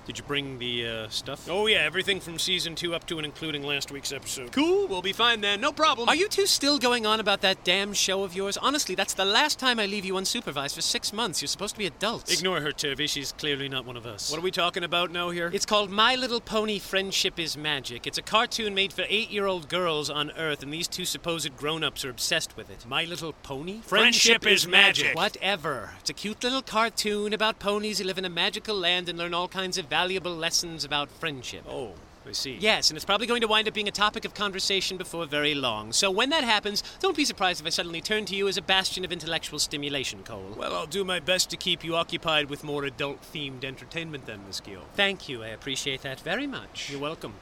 [0.06, 1.48] Did you bring the uh, stuff?
[1.50, 4.52] Oh, yeah, everything from season two up to and including last week's episode.
[4.52, 5.62] Cool, we'll be fine then.
[5.62, 6.10] No problem.
[6.10, 8.58] Are you two still going on about that damn show of yours?
[8.58, 11.42] Honestly, that's the last time I leave you unsupervised for six months.
[11.42, 12.34] You're supposed to be adults.
[12.34, 13.08] Ignore her, Turvey.
[13.08, 14.30] She's clearly not one of us.
[14.30, 15.50] What are we talking about now here?
[15.54, 18.06] It's called My Little Pony Friendship is Magic.
[18.06, 21.56] It's a cartoon made for eight year old girls on Earth, and these two supposed
[21.56, 22.86] grown ups are obsessed with it.
[22.88, 23.80] My Little Pony?
[23.84, 25.16] Friendship is magic.
[25.16, 25.92] Whatever.
[26.02, 29.34] It's a cute little cartoon about ponies who live in a magical land and learn
[29.34, 31.64] all kinds of valuable lessons about friendship.
[31.70, 31.92] Oh,
[32.28, 32.58] I see.
[32.60, 35.54] Yes, and it's probably going to wind up being a topic of conversation before very
[35.54, 35.94] long.
[35.94, 38.62] So when that happens, don't be surprised if I suddenly turn to you as a
[38.64, 40.56] bastion of intellectual stimulation, Cole.
[40.58, 44.40] Well, I'll do my best to keep you occupied with more adult themed entertainment then,
[44.48, 44.82] Miss Gill.
[44.96, 45.44] Thank you.
[45.44, 46.90] I appreciate that very much.
[46.90, 47.36] You're welcome.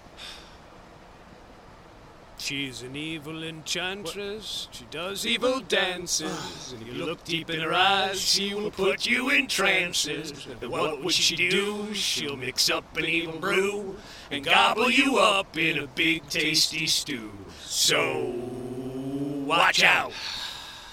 [2.41, 4.67] She's an evil enchantress.
[4.71, 6.73] She does evil dances.
[6.73, 10.47] And if you look deep in her eyes, she will put you in trances.
[10.59, 11.93] And what would she do?
[11.93, 13.95] She'll mix up an evil brew
[14.31, 17.31] and gobble you up in a big tasty stew.
[17.63, 18.33] So
[19.45, 20.11] watch out.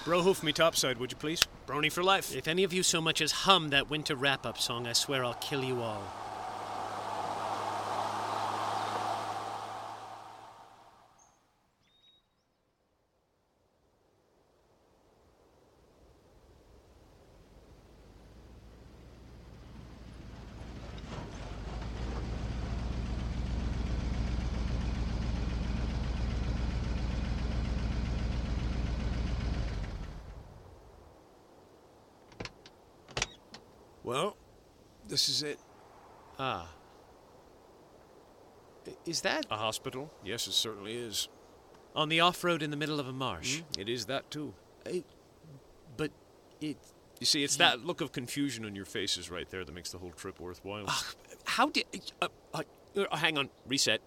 [0.05, 1.49] Bro, hoof me topside, would you please?
[1.67, 2.37] Brony for life.
[2.37, 5.25] If any of you so much as hum that winter wrap up song, I swear
[5.25, 6.05] I'll kill you all.
[34.05, 34.37] Well,
[35.19, 35.59] this is it.
[36.39, 36.69] Ah.
[39.05, 40.13] Is that A hospital?
[40.25, 41.29] Yes, it certainly is.
[41.97, 43.63] on the off road in the middle of a marsh?
[43.77, 44.55] It is that too.
[45.97, 46.13] But
[46.61, 46.77] it.
[47.19, 49.99] You see, it's that look of confusion on your faces right there that makes the
[49.99, 50.87] whole trip worthwhile.
[51.45, 51.85] How did.
[52.23, 52.63] Uh, uh,
[52.97, 53.51] uh, hang on.
[53.67, 54.01] Reset.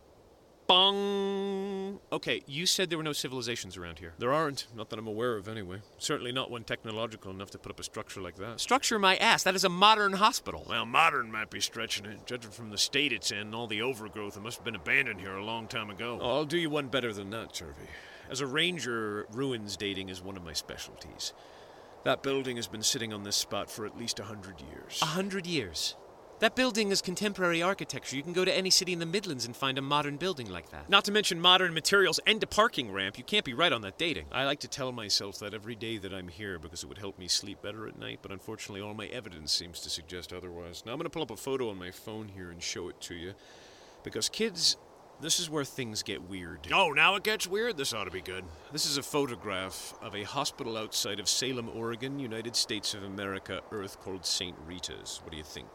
[0.71, 1.99] Bong.
[2.13, 4.13] Okay, you said there were no civilizations around here.
[4.19, 5.81] There aren't, not that I'm aware of anyway.
[5.97, 8.61] Certainly not one technological enough to put up a structure like that.
[8.61, 9.43] Structure my ass.
[9.43, 10.65] That is a modern hospital.
[10.69, 12.25] Well, modern might be stretching it.
[12.25, 15.19] Judging from the state it's in and all the overgrowth, it must have been abandoned
[15.19, 16.17] here a long time ago.
[16.21, 17.89] Oh, I'll do you one better than that, Turvey.
[18.29, 21.33] As a ranger, ruins dating is one of my specialties.
[22.05, 24.99] That building has been sitting on this spot for at least a hundred years.
[25.01, 25.95] A hundred years.
[26.41, 28.15] That building is contemporary architecture.
[28.15, 30.71] You can go to any city in the Midlands and find a modern building like
[30.71, 30.89] that.
[30.89, 33.19] Not to mention modern materials and a parking ramp.
[33.19, 34.25] You can't be right on that dating.
[34.31, 37.19] I like to tell myself that every day that I'm here because it would help
[37.19, 40.81] me sleep better at night, but unfortunately, all my evidence seems to suggest otherwise.
[40.83, 42.99] Now, I'm going to pull up a photo on my phone here and show it
[43.01, 43.33] to you.
[44.03, 44.77] Because, kids,
[45.21, 46.69] this is where things get weird.
[46.73, 47.77] Oh, now it gets weird?
[47.77, 48.45] This ought to be good.
[48.71, 53.61] This is a photograph of a hospital outside of Salem, Oregon, United States of America,
[53.71, 54.55] Earth called St.
[54.65, 55.21] Rita's.
[55.23, 55.67] What do you think?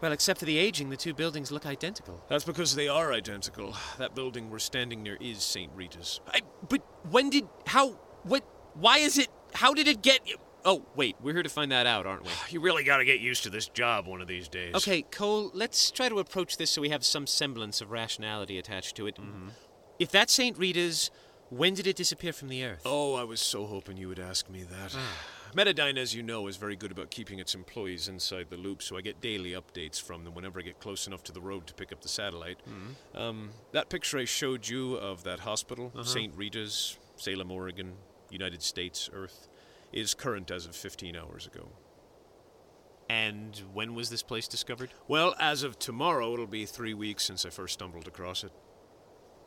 [0.00, 2.22] Well, except for the aging, the two buildings look identical.
[2.28, 3.74] That's because they are identical.
[3.98, 5.72] That building we're standing near is St.
[5.74, 6.20] Rita's.
[6.28, 7.48] I, but when did.
[7.66, 7.98] How.
[8.22, 8.44] What.
[8.74, 9.28] Why is it.
[9.54, 10.20] How did it get.
[10.66, 12.30] Oh, wait, we're here to find that out, aren't we?
[12.50, 14.74] You really got to get used to this job one of these days.
[14.74, 18.96] Okay, Cole, let's try to approach this so we have some semblance of rationality attached
[18.96, 19.16] to it.
[19.16, 19.48] Mm-hmm.
[20.00, 20.58] If that's St.
[20.58, 21.10] Rita's,
[21.50, 22.82] when did it disappear from the Earth?
[22.84, 24.96] Oh, I was so hoping you would ask me that.
[24.96, 25.16] Ah.
[25.56, 28.98] Metadyne, as you know, is very good about keeping its employees inside the loop, so
[28.98, 31.74] I get daily updates from them whenever I get close enough to the road to
[31.74, 32.58] pick up the satellite.
[33.14, 36.34] Um, that picture I showed you of that hospital, St.
[36.36, 37.94] Rita's, Salem, Oregon,
[38.30, 39.48] United States, Earth,
[39.94, 41.68] is current as of 15 hours ago.
[43.08, 44.90] And when was this place discovered?
[45.08, 48.52] Well, as of tomorrow, it'll be three weeks since I first stumbled across it.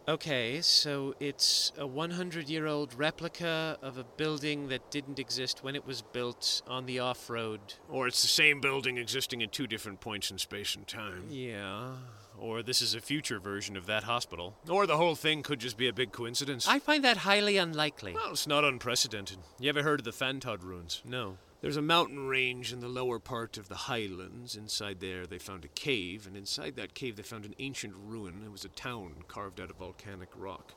[0.10, 5.76] Okay, so it's a 100 year old replica of a building that didn't exist when
[5.76, 7.60] it was built on the off road.
[7.88, 11.26] Or it's the same building existing in two different points in space and time.
[11.30, 11.92] Yeah.
[12.40, 14.58] Or this is a future version of that hospital.
[14.68, 16.68] Or the whole thing could just be a big coincidence.
[16.68, 18.14] I find that highly unlikely.
[18.16, 19.38] Well, it's not unprecedented.
[19.60, 21.04] You ever heard of the Fantod ruins?
[21.06, 21.38] No.
[21.62, 24.56] There's a mountain range in the lower part of the highlands.
[24.56, 28.44] Inside there, they found a cave, and inside that cave, they found an ancient ruin.
[28.46, 30.74] It was a town carved out of volcanic rock.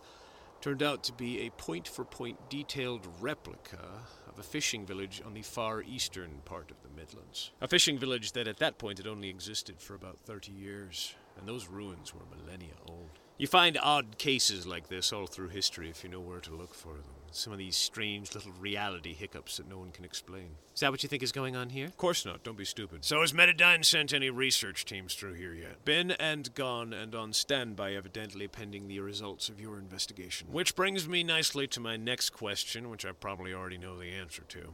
[0.61, 5.35] Turned out to be a point for point detailed replica of a fishing village on
[5.35, 7.53] the far eastern part of the Midlands.
[7.61, 11.47] A fishing village that at that point had only existed for about 30 years, and
[11.47, 13.21] those ruins were millennia old.
[13.39, 16.75] You find odd cases like this all through history if you know where to look
[16.75, 17.22] for them.
[17.35, 20.51] Some of these strange little reality hiccups that no one can explain.
[20.75, 21.87] Is that what you think is going on here?
[21.87, 22.43] Of course not.
[22.43, 23.05] Don't be stupid.
[23.05, 25.85] So has Metadyne sent any research teams through here yet?
[25.85, 30.49] Been and gone and on standby, evidently pending the results of your investigation.
[30.51, 34.43] Which brings me nicely to my next question, which I probably already know the answer
[34.49, 34.73] to.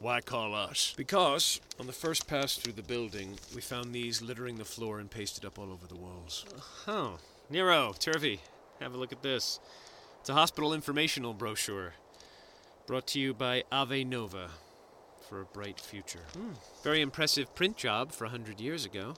[0.00, 0.94] Why call us?
[0.96, 5.10] Because on the first pass through the building, we found these littering the floor and
[5.10, 6.46] pasted up all over the walls.
[6.86, 7.18] Oh,
[7.50, 8.40] Nero, Turvey,
[8.80, 9.58] have a look at this.
[10.20, 11.94] It's a hospital informational brochure.
[12.86, 14.50] Brought to you by Ave Nova
[15.28, 16.24] for a bright future.
[16.34, 16.52] Hmm.
[16.82, 19.14] Very impressive print job for a hundred years ago.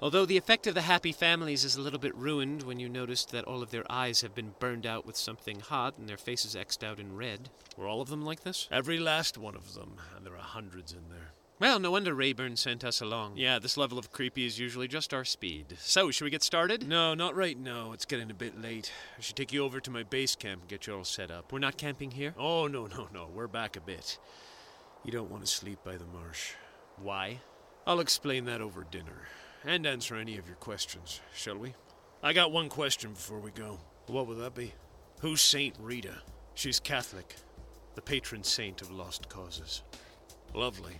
[0.00, 3.24] Although the effect of the happy families is a little bit ruined when you notice
[3.26, 6.54] that all of their eyes have been burned out with something hot and their faces
[6.54, 7.50] X'd out in red.
[7.76, 8.68] Were all of them like this?
[8.70, 11.32] Every last one of them, and there are hundreds in there.
[11.60, 13.32] Well, no wonder Rayburn sent us along.
[13.36, 15.76] Yeah, this level of creepy is usually just our speed.
[15.80, 16.86] So, should we get started?
[16.86, 17.90] No, not right now.
[17.90, 18.92] It's getting a bit late.
[19.18, 21.50] I should take you over to my base camp and get you all set up.
[21.50, 22.32] We're not camping here?
[22.38, 23.28] Oh, no, no, no.
[23.34, 24.18] We're back a bit.
[25.04, 26.52] You don't want to sleep by the marsh.
[26.96, 27.40] Why?
[27.88, 29.26] I'll explain that over dinner
[29.64, 31.74] and answer any of your questions, shall we?
[32.22, 33.80] I got one question before we go.
[34.06, 34.74] What would that be?
[35.20, 36.14] Who's Saint Rita?
[36.54, 37.34] She's Catholic,
[37.94, 39.82] the patron saint of lost causes.
[40.54, 40.98] Lovely.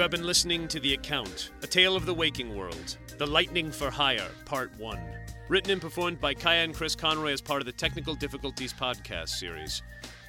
[0.00, 3.70] You have been listening to The Account, A Tale of the Waking World, The Lightning
[3.70, 4.98] for Hire, Part 1.
[5.48, 9.82] Written and performed by Cayenne Chris Conroy as part of the Teknikal Diffikulties podcast series.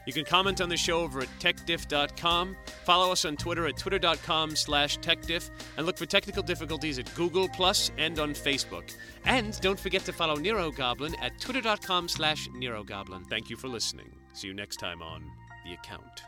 [0.05, 4.57] You can comment on the show over at techdiff.com, follow us on Twitter at twitter.com
[4.57, 8.93] slash techdiff, and look for technical difficulties at Google Plus and on Facebook.
[9.23, 13.23] And don't forget to follow Nero Goblin at twitter.com slash Nero Goblin.
[13.23, 14.11] Thank you for listening.
[14.33, 15.31] See you next time on
[15.63, 16.23] The Account.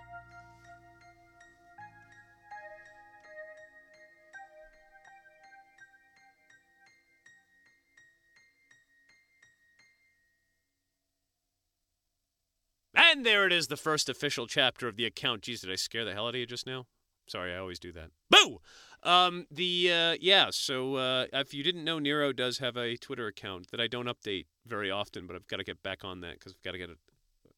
[12.95, 15.41] And there it is, the first official chapter of the account.
[15.43, 16.85] Geez, did I scare the hell out of you just now?
[17.27, 18.09] Sorry, I always do that.
[18.29, 18.59] Boo!
[19.03, 20.47] Um, the uh, yeah.
[20.51, 24.07] So uh, if you didn't know, Nero does have a Twitter account that I don't
[24.07, 26.77] update very often, but I've got to get back on that because I've got to
[26.77, 26.97] get a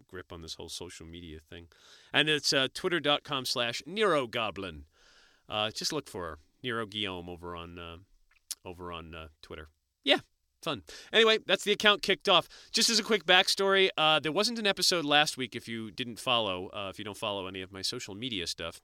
[0.08, 1.67] grip on this whole social media thing.
[2.13, 4.86] And it's uh, twitter.com/slash Nero Goblin.
[5.48, 7.98] Uh, just look for Nero Guillaume over on uh,
[8.63, 9.69] over on uh, Twitter.
[10.04, 10.19] Yeah,
[10.65, 10.84] fun.
[11.13, 12.49] Anyway, that's the account kicked off.
[12.71, 16.19] Just as a quick backstory, uh, there wasn't an episode last week if you didn't
[16.19, 18.82] follow, uh, if you don't follow any of my social media stuff.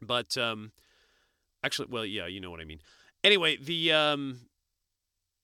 [0.00, 0.72] But um,
[1.62, 2.80] actually, well, yeah, you know what I mean.
[3.22, 4.40] Anyway, the um,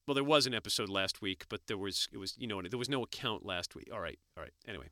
[0.07, 2.79] well, there was an episode last week, but there was it was you know there
[2.79, 3.91] was no account last week.
[3.93, 4.53] All right, all right.
[4.67, 4.87] Anyway.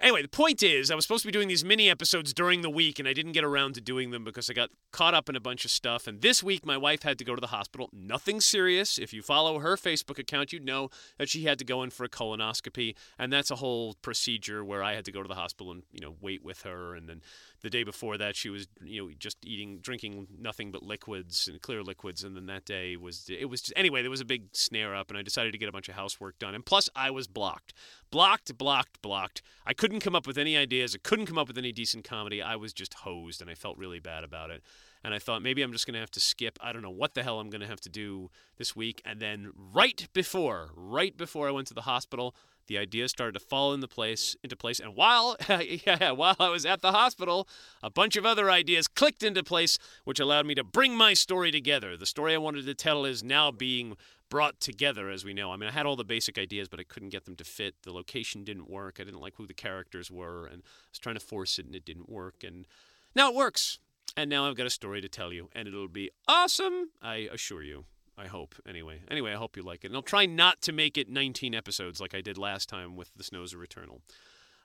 [0.00, 2.70] Anyway, the point is, I was supposed to be doing these mini episodes during the
[2.70, 5.36] week, and I didn't get around to doing them because I got caught up in
[5.36, 6.06] a bunch of stuff.
[6.06, 7.90] And this week, my wife had to go to the hospital.
[7.92, 8.98] Nothing serious.
[8.98, 12.04] If you follow her Facebook account, you'd know that she had to go in for
[12.04, 15.70] a colonoscopy, and that's a whole procedure where I had to go to the hospital
[15.70, 16.94] and you know wait with her.
[16.94, 17.20] And then
[17.62, 21.60] the day before that, she was you know just eating, drinking nothing but liquids and
[21.60, 22.24] clear liquids.
[22.24, 24.02] And then that day was it was just, anyway.
[24.02, 26.38] There was a big snare up, and I decided to get a bunch of housework
[26.38, 26.54] done.
[26.54, 27.74] And plus, I was blocked,
[28.10, 29.42] blocked, blocked, blocked.
[29.66, 30.94] I couldn't come up with any ideas.
[30.94, 32.42] I couldn't come up with any decent comedy.
[32.42, 34.62] I was just hosed, and I felt really bad about it.
[35.02, 36.58] And I thought maybe I'm just going to have to skip.
[36.60, 39.00] I don't know what the hell I'm going to have to do this week.
[39.04, 42.34] And then right before, right before I went to the hospital,
[42.70, 45.36] the ideas started to fall into place into place and while
[45.86, 47.48] yeah, while I was at the hospital
[47.82, 51.50] a bunch of other ideas clicked into place which allowed me to bring my story
[51.50, 51.96] together.
[51.96, 53.96] The story I wanted to tell is now being
[54.28, 55.50] brought together as we know.
[55.50, 57.74] I mean I had all the basic ideas but I couldn't get them to fit.
[57.82, 58.98] The location didn't work.
[59.00, 61.74] I didn't like who the characters were and I was trying to force it and
[61.74, 62.68] it didn't work and
[63.16, 63.80] now it works.
[64.16, 67.64] And now I've got a story to tell you and it'll be awesome I assure
[67.64, 67.86] you
[68.18, 68.54] I hope.
[68.68, 71.54] Anyway, anyway, I hope you like it, and I'll try not to make it 19
[71.54, 74.02] episodes like I did last time with The Snows are Eternal.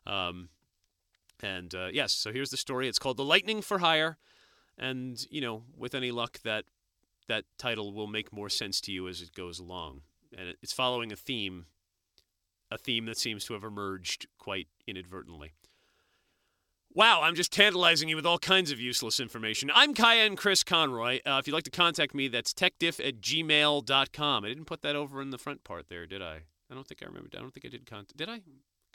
[0.05, 0.49] Um,
[1.41, 2.87] And uh, yes, so here's the story.
[2.87, 4.17] It's called The Lightning for Hire.
[4.77, 6.65] And, you know, with any luck, that
[7.27, 10.01] that title will make more sense to you as it goes along.
[10.37, 11.65] And it's following a theme,
[12.69, 15.53] a theme that seems to have emerged quite inadvertently.
[16.95, 19.69] Wow, I'm just tantalizing you with all kinds of useless information.
[19.75, 21.19] I'm Cayenne Chris Conroy.
[21.25, 24.45] Uh, if you'd like to contact me, that's techdiff at gmail.com.
[24.45, 26.43] I didn't put that over in the front part there, did I?
[26.71, 27.27] I don't think I remember.
[27.35, 28.15] I don't think I did contact.
[28.15, 28.39] Did I?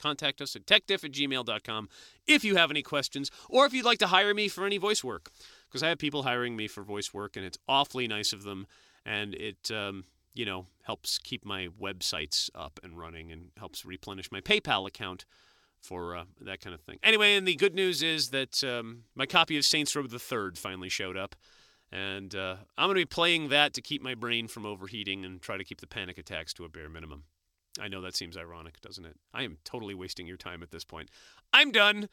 [0.00, 1.90] Contact us at techdiff at gmail.com
[2.26, 5.04] if you have any questions or if you'd like to hire me for any voice
[5.04, 5.30] work.
[5.68, 8.66] Because I have people hiring me for voice work, and it's awfully nice of them.
[9.04, 14.32] And it, um, you know, helps keep my websites up and running and helps replenish
[14.32, 15.26] my PayPal account
[15.80, 16.98] for uh, that kind of thing.
[17.02, 20.58] Anyway, and the good news is that um, my copy of Saints Row the Third
[20.58, 21.34] finally showed up,
[21.90, 25.40] and uh, I'm going to be playing that to keep my brain from overheating and
[25.40, 27.24] try to keep the panic attacks to a bare minimum.
[27.80, 29.16] I know that seems ironic, doesn't it?
[29.32, 31.08] I am totally wasting your time at this point.
[31.52, 32.08] I'm done.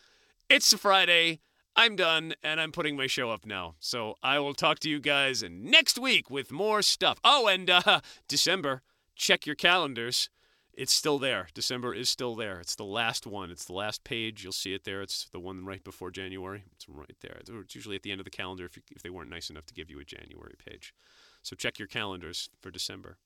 [0.49, 1.39] It's Friday.
[1.75, 3.75] I'm done, and I'm putting my show up now.
[3.79, 7.19] So I will talk to you guys next week with more stuff.
[7.23, 8.81] Oh, and uh, December,
[9.15, 10.29] check your calendars.
[10.77, 11.47] It's still there.
[11.55, 12.59] December is still there.
[12.59, 13.49] It's the last one.
[13.49, 14.43] It's the last page.
[14.43, 15.01] You'll see it there.
[15.01, 16.65] It's the one right before January.
[16.71, 17.39] It's right there.
[17.39, 19.65] It's usually at the end of the calendar if, you, if they weren't nice enough
[19.65, 20.93] to give you a January page.
[21.41, 23.17] So check your calendars for December.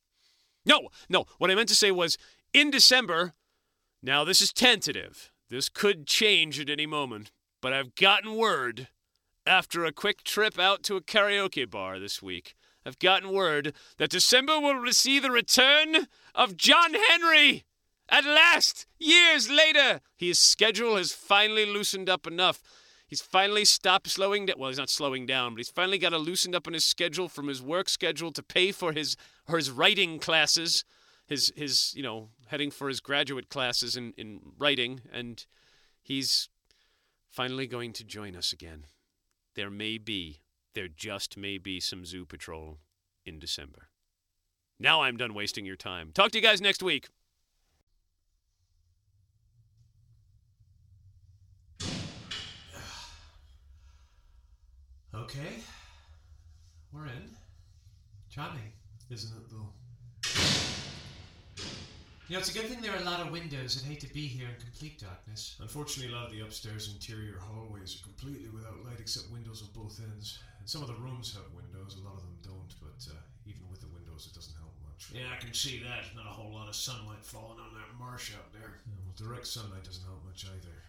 [0.65, 1.25] No, no.
[1.39, 2.17] What I meant to say was
[2.53, 3.33] in December.
[4.01, 5.33] Now this is tentative.
[5.49, 7.31] This could change at any moment.
[7.61, 8.87] But I've gotten word
[9.45, 12.55] after a quick trip out to a karaoke bar this week.
[12.85, 17.65] I've gotten word that December will receive the return of John Henry.
[18.09, 22.61] At last, years later, his schedule has finally loosened up enough.
[23.07, 24.55] He's finally stopped slowing down.
[24.57, 27.29] Well, he's not slowing down, but he's finally got a loosened up in his schedule
[27.29, 29.15] from his work schedule to pay for his
[29.47, 30.85] his writing classes,
[31.27, 35.45] his his you know heading for his graduate classes in in writing, and
[36.01, 36.49] he's
[37.29, 38.85] finally going to join us again.
[39.61, 40.41] There may be,
[40.73, 42.79] there just may be some zoo patrol
[43.27, 43.89] in December.
[44.79, 46.09] Now I'm done wasting your time.
[46.15, 47.09] Talk to you guys next week.
[55.13, 55.59] Okay.
[56.91, 57.29] We're in.
[58.31, 58.73] Charming,
[59.11, 59.69] isn't it, though?
[62.31, 63.75] You know, it's a good thing there are a lot of windows.
[63.75, 65.59] I'd hate to be here in complete darkness.
[65.59, 69.67] Unfortunately, a lot of the upstairs interior hallways are completely without light except windows on
[69.75, 70.39] both ends.
[70.55, 73.67] And some of the rooms have windows, a lot of them don't, but uh, even
[73.67, 75.11] with the windows, it doesn't help much.
[75.11, 76.07] Yeah, I can see that.
[76.15, 78.79] Not a whole lot of sunlight falling on that marsh out there.
[78.79, 80.79] Yeah, well, direct sunlight doesn't help much either.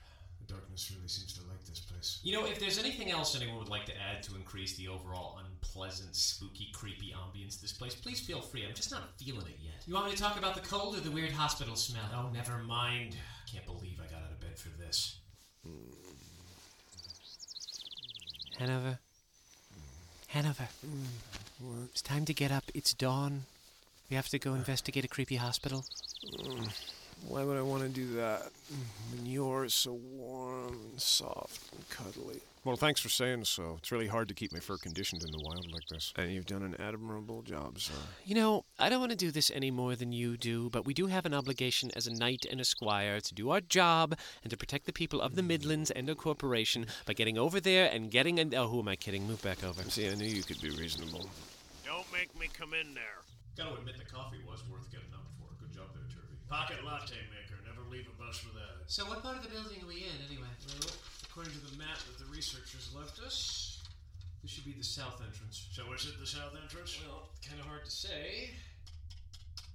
[0.46, 2.18] The darkness really seems to like this place.
[2.22, 5.38] You know, if there's anything else anyone would like to add to increase the overall
[5.44, 8.64] unpleasant, spooky, creepy ambience of this place, please feel free.
[8.66, 9.74] I'm just not feeling it yet.
[9.86, 12.04] You want me to talk about the cold or the weird hospital smell?
[12.14, 13.16] Oh, never mind.
[13.50, 15.18] Can't believe I got out of bed for this.
[18.58, 18.98] Hanover.
[20.28, 20.68] Hanover.
[21.84, 22.64] It's time to get up.
[22.74, 23.44] It's dawn.
[24.10, 25.84] We have to go investigate a creepy hospital.
[27.28, 28.50] Why would I want to do that?
[29.10, 32.40] When you're so warm and soft and cuddly.
[32.64, 33.74] Well, thanks for saying so.
[33.78, 36.12] It's really hard to keep my fur conditioned in the wild like this.
[36.14, 37.94] And you've done an admirable job, sir.
[38.24, 40.94] You know, I don't want to do this any more than you do, but we
[40.94, 44.50] do have an obligation as a knight and a squire to do our job and
[44.50, 48.12] to protect the people of the Midlands and our corporation by getting over there and
[48.12, 48.54] getting an.
[48.54, 49.26] Oh, who am I kidding?
[49.26, 49.82] Move back over.
[49.90, 51.28] See, I knew you could be reasonable.
[51.84, 53.22] Don't make me come in there.
[53.56, 55.50] Gotta admit, the coffee was worth getting up for.
[55.60, 56.38] Good job there, Turvey.
[56.52, 57.56] Pocket latte maker.
[57.64, 58.84] Never leave a bus without it.
[58.84, 60.52] So, what part of the building are we in, anyway?
[60.68, 60.92] Well,
[61.24, 63.80] according to the map that the researchers left us,
[64.44, 65.72] this should be the south entrance.
[65.72, 67.00] So is it the south entrance?
[67.00, 68.52] Well, kind of hard to say.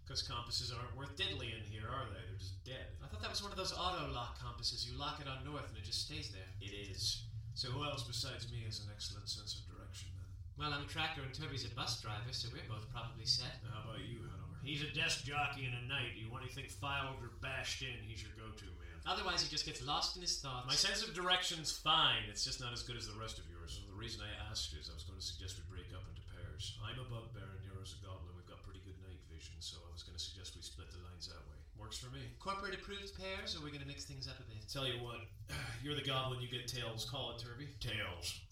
[0.06, 2.22] Because compasses aren't worth diddly in here, are they?
[2.30, 2.94] They're just dead.
[3.02, 4.86] I thought that was one of those auto lock compasses.
[4.86, 6.46] You lock it on north and it just stays there.
[6.62, 7.26] It is.
[7.58, 10.30] So who else besides me has an excellent sense of direction, then?
[10.62, 13.66] Well, I'm a tractor and Toby's a bus driver, so we're both probably set.
[13.66, 14.27] Now, how about you, Hanover?
[14.68, 16.20] He's a desk jockey and a knight.
[16.20, 19.00] You want anything filed or bashed in, he's your go-to man.
[19.08, 20.68] Otherwise, he just gets lost in his thoughts.
[20.68, 22.28] My sense of direction's fine.
[22.28, 23.80] It's just not as good as the rest of yours.
[23.80, 26.20] So the reason I asked is I was going to suggest we break up into
[26.36, 26.76] pairs.
[26.84, 28.36] I'm a bugbear and you're a goblin.
[28.36, 31.00] We've got pretty good night vision, so I was going to suggest we split the
[31.00, 31.56] lines that way.
[31.80, 32.28] Works for me.
[32.44, 34.68] Corporate approved pairs, or we're going to mix things up a bit?
[34.68, 35.24] Tell you what,
[35.80, 36.44] you're the goblin.
[36.44, 37.08] You get tails.
[37.08, 37.72] Call it Turvey.
[37.80, 38.44] Tails.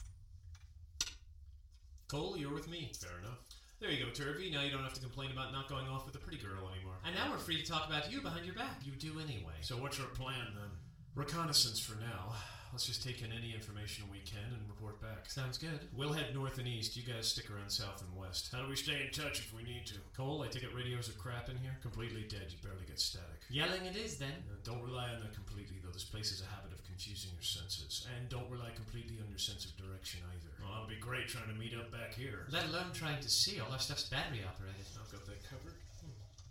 [2.07, 2.95] Cole, you're with me.
[2.95, 3.43] Fair enough.
[3.85, 4.49] There you go, Turvey.
[4.49, 6.95] Now you don't have to complain about not going off with a pretty girl anymore.
[7.05, 8.81] And now we're free to talk about you behind your back.
[8.83, 9.53] You do anyway.
[9.61, 10.71] So what's your plan then?
[11.13, 12.33] Reconnaissance for now.
[12.75, 15.31] Let's just take in any information we can and report back.
[15.31, 15.87] Sounds good.
[15.95, 16.99] We'll head north and east.
[16.99, 18.51] You guys stick around south and west.
[18.51, 19.95] How do we stay in touch if we need to?
[20.11, 21.79] Cole, I take it radios are crap in here?
[21.79, 22.51] Completely dead.
[22.51, 23.47] You barely get static.
[23.47, 24.43] Yelling it is then.
[24.51, 25.95] Uh, don't rely on that completely, though.
[25.95, 28.05] This place has a habit of confusing your senses.
[28.11, 30.51] And don't rely completely on your sense of direction either.
[30.59, 32.43] Well, that'll be great trying to meet up back here.
[32.51, 33.63] Let alone trying to see.
[33.63, 34.83] All our stuff's battery operated.
[34.99, 35.79] I've got that covered.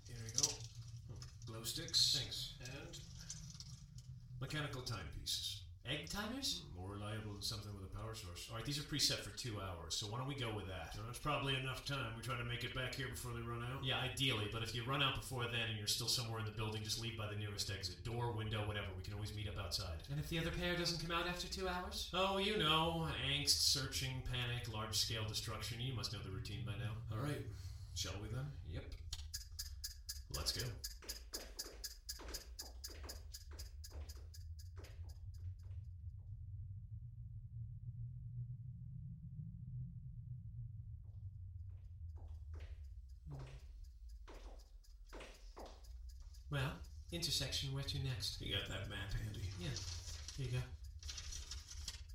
[0.09, 0.49] Here we go.
[1.45, 2.17] Glow sticks.
[2.17, 2.57] Thanks.
[2.65, 2.97] And
[4.41, 5.64] mechanical timepieces.
[5.85, 6.63] Egg timers?
[6.79, 8.49] More reliable than something with a power source.
[8.49, 10.97] All right, these are preset for two hours, so why don't we go with that?
[11.07, 12.17] That's probably enough time.
[12.17, 13.85] We're trying to make it back here before they run out.
[13.85, 16.53] Yeah, ideally, but if you run out before then and you're still somewhere in the
[16.53, 18.03] building, just leave by the nearest exit.
[18.03, 18.87] Door, window, whatever.
[18.97, 20.01] We can always meet up outside.
[20.11, 22.09] And if the other pair doesn't come out after two hours?
[22.15, 25.81] Oh, you know, angst, searching, panic, large scale destruction.
[25.81, 26.93] You must know the routine by now.
[27.13, 27.45] All right,
[27.95, 28.47] shall we then?
[28.73, 28.85] Yep.
[30.35, 30.65] Let's go.
[47.25, 48.37] Intersection, where to next?
[48.41, 49.49] You got that map handy?
[49.57, 49.73] Yeah.
[50.37, 50.65] Here you go.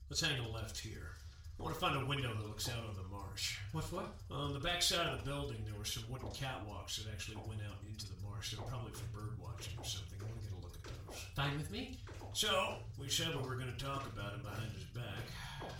[0.09, 1.17] Let's hang a left here.
[1.59, 3.57] I want to find a window that looks out on the marsh.
[3.71, 4.03] What for?
[4.29, 7.61] On the back side of the building, there were some wooden catwalks that actually went
[7.65, 8.51] out into the marsh.
[8.53, 10.19] They were probably for bird watching or something.
[10.21, 11.25] I want to get a look at those.
[11.35, 11.97] Fine with me?
[12.33, 15.25] So, we said we were going to talk about him behind his back.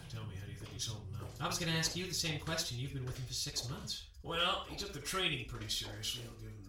[0.10, 1.30] Tell me, how do you think he's holding up?
[1.40, 2.80] I was going to ask you the same question.
[2.80, 4.10] You've been with him for six months.
[4.24, 6.66] Well, he took the training pretty seriously, I'll give him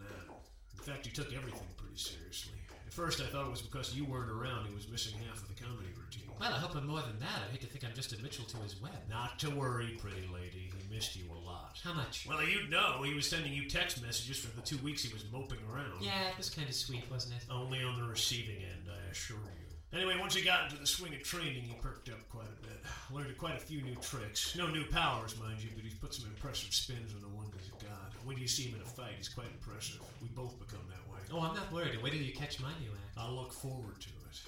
[0.90, 2.54] fact, he took everything pretty seriously.
[2.86, 5.46] At first, I thought it was because you weren't around he was missing half of
[5.46, 6.26] the comedy routine.
[6.40, 7.46] Well, I hope I'm more than that.
[7.46, 8.98] I hate to think I'm just a Mitchell to his Webb.
[9.08, 10.72] Not to worry, pretty lady.
[10.74, 11.78] He missed you a lot.
[11.84, 12.26] How much?
[12.28, 13.02] Well, you'd know.
[13.04, 16.02] He was sending you text messages for the two weeks he was moping around.
[16.02, 17.42] Yeah, it was kind of sweet, wasn't it?
[17.48, 19.70] Only on the receiving end, I assure you.
[19.92, 22.78] Anyway, once he got into the swing of training, he perked up quite a bit.
[23.10, 24.56] Learned quite a few new tricks.
[24.56, 27.70] No new powers, mind you, but he's put some impressive spins on the one he's
[27.70, 28.09] got.
[28.24, 30.00] When you see him in a fight, he's quite impressive.
[30.22, 31.20] We both become that way.
[31.32, 32.00] Oh, I'm not worried.
[32.02, 33.16] Wait till you catch my new act.
[33.16, 34.40] I'll look forward to it.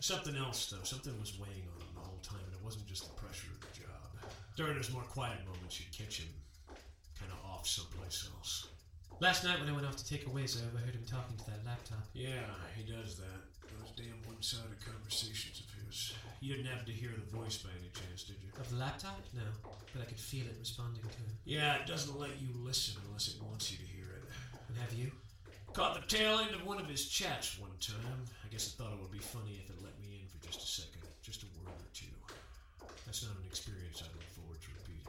[0.00, 0.82] Something else, though.
[0.84, 3.60] Something was weighing on him the whole time, and it wasn't just the pressure of
[3.60, 4.30] the job.
[4.56, 6.28] During his more quiet moments, you'd catch him
[7.18, 8.68] kind of off someplace else.
[9.20, 11.46] Last night when I went off to take a whiz, I overheard him talking to
[11.46, 12.02] that laptop.
[12.14, 13.40] Yeah, he does that.
[13.70, 16.12] Those damn one-sided conversations of his.
[16.42, 18.50] You didn't happen to hear the voice by any chance, did you?
[18.58, 19.22] Of the laptop?
[19.32, 21.30] No, but I could feel it responding to him.
[21.46, 24.26] Yeah, it doesn't let you listen unless it wants you to hear it.
[24.68, 25.14] And have you?
[25.72, 28.26] Caught the tail end of one of his chats one time.
[28.44, 30.62] I guess it thought it would be funny if it let me in for just
[30.62, 32.10] a second, just a word or two.
[33.06, 35.06] That's not an experience I look forward to repeating.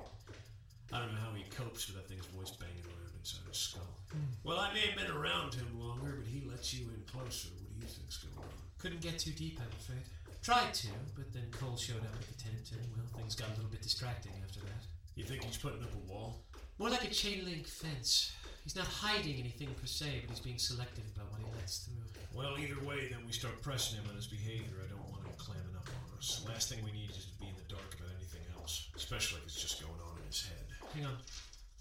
[0.94, 3.98] I don't know how he copes with that thing's voice banging around inside his skull.
[4.14, 4.30] Hmm.
[4.44, 7.50] Well, I may have been around him longer, but he lets you in closer.
[7.58, 8.54] What do you think's going on?
[8.78, 10.06] Couldn't get too deep, I'm afraid.
[10.46, 13.58] Tried to, but then Cole showed up at the tent, and well, things got a
[13.58, 14.86] little bit distracting after that.
[15.18, 16.46] You think he's putting up a wall?
[16.78, 18.32] More like a chain link fence.
[18.62, 22.06] He's not hiding anything per se, but he's being selective about what he lets through.
[22.30, 24.86] Well, either way, then we start pressing him on his behavior.
[24.86, 26.46] I don't want him clamming up on us.
[26.46, 29.42] The last thing we need is to be in the dark about anything else, especially
[29.42, 30.66] if it's just going on in his head.
[30.94, 31.18] Hang on.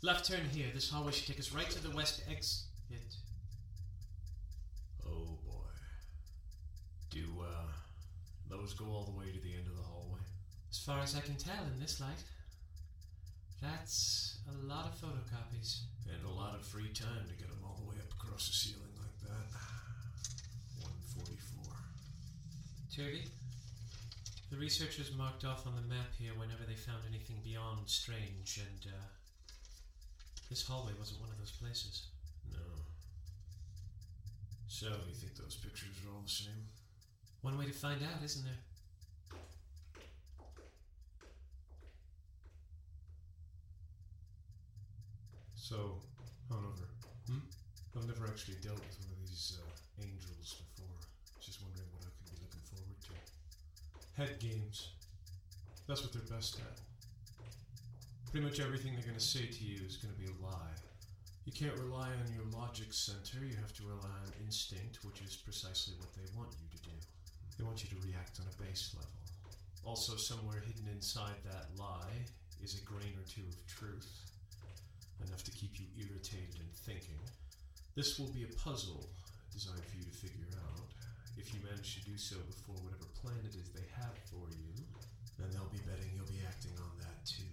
[0.04, 0.66] Left turn here.
[0.74, 3.16] This hallway should take us right to the west exit.
[5.02, 5.72] Oh boy.
[7.08, 7.72] Do uh,
[8.50, 10.20] those go all the way to the end of the hallway?
[10.70, 12.22] As far as I can tell in this light.
[13.62, 15.84] That's a lot of photocopies.
[16.12, 18.52] And a lot of free time to get them all the way up across the
[18.52, 19.56] ceiling like that.
[21.16, 21.72] 144.
[22.94, 23.24] Turvey?
[24.50, 28.92] The researchers marked off on the map here whenever they found anything beyond strange, and
[28.92, 29.00] uh,
[30.54, 32.06] this hallway wasn't one of those places.
[32.52, 32.62] No.
[34.68, 36.70] So, you think those pictures are all the same?
[37.42, 38.62] One way to find out, isn't there?
[45.56, 45.98] So,
[46.48, 46.86] Hanover.
[47.26, 47.42] Hmm?
[47.98, 51.02] I've never actually dealt with one of these uh, angels before.
[51.42, 54.22] Just wondering what I could be looking forward to.
[54.22, 54.94] Head games.
[55.88, 56.93] That's what they're best at.
[58.34, 60.74] Pretty much everything they're going to say to you is going to be a lie.
[61.46, 65.38] You can't rely on your logic center, you have to rely on instinct, which is
[65.38, 66.98] precisely what they want you to do.
[67.54, 69.14] They want you to react on a base level.
[69.86, 72.26] Also, somewhere hidden inside that lie
[72.58, 74.10] is a grain or two of truth,
[75.22, 77.22] enough to keep you irritated and thinking.
[77.94, 79.06] This will be a puzzle
[79.54, 80.90] designed for you to figure out.
[81.38, 84.74] If you manage to do so before whatever plan it is they have for you,
[85.38, 87.46] then they'll be betting you'll be acting on that too.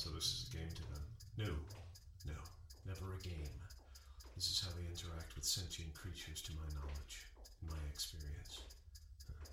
[0.00, 1.04] So this is a game to them.
[1.36, 1.52] No,
[2.32, 2.40] no,
[2.86, 3.54] never a game.
[4.36, 7.28] This is how they interact with sentient creatures, to my knowledge,
[7.60, 8.64] my experience.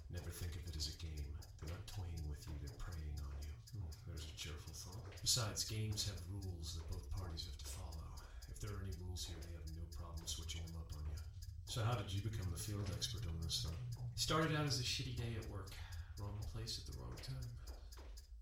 [0.08, 1.28] Never think of it as a game.
[1.60, 3.54] They're not toying with you, they're preying on you.
[3.76, 5.04] Hmm, there's a cheerful thought.
[5.20, 8.08] Besides, games have rules that both parties have to follow.
[8.48, 11.20] If there are any rules here, they have no problem switching them up on you.
[11.68, 13.76] So, how did you become the field expert on this stuff?
[14.16, 15.76] Started out as a shitty day at work.
[16.18, 17.48] Wrong place at the wrong time.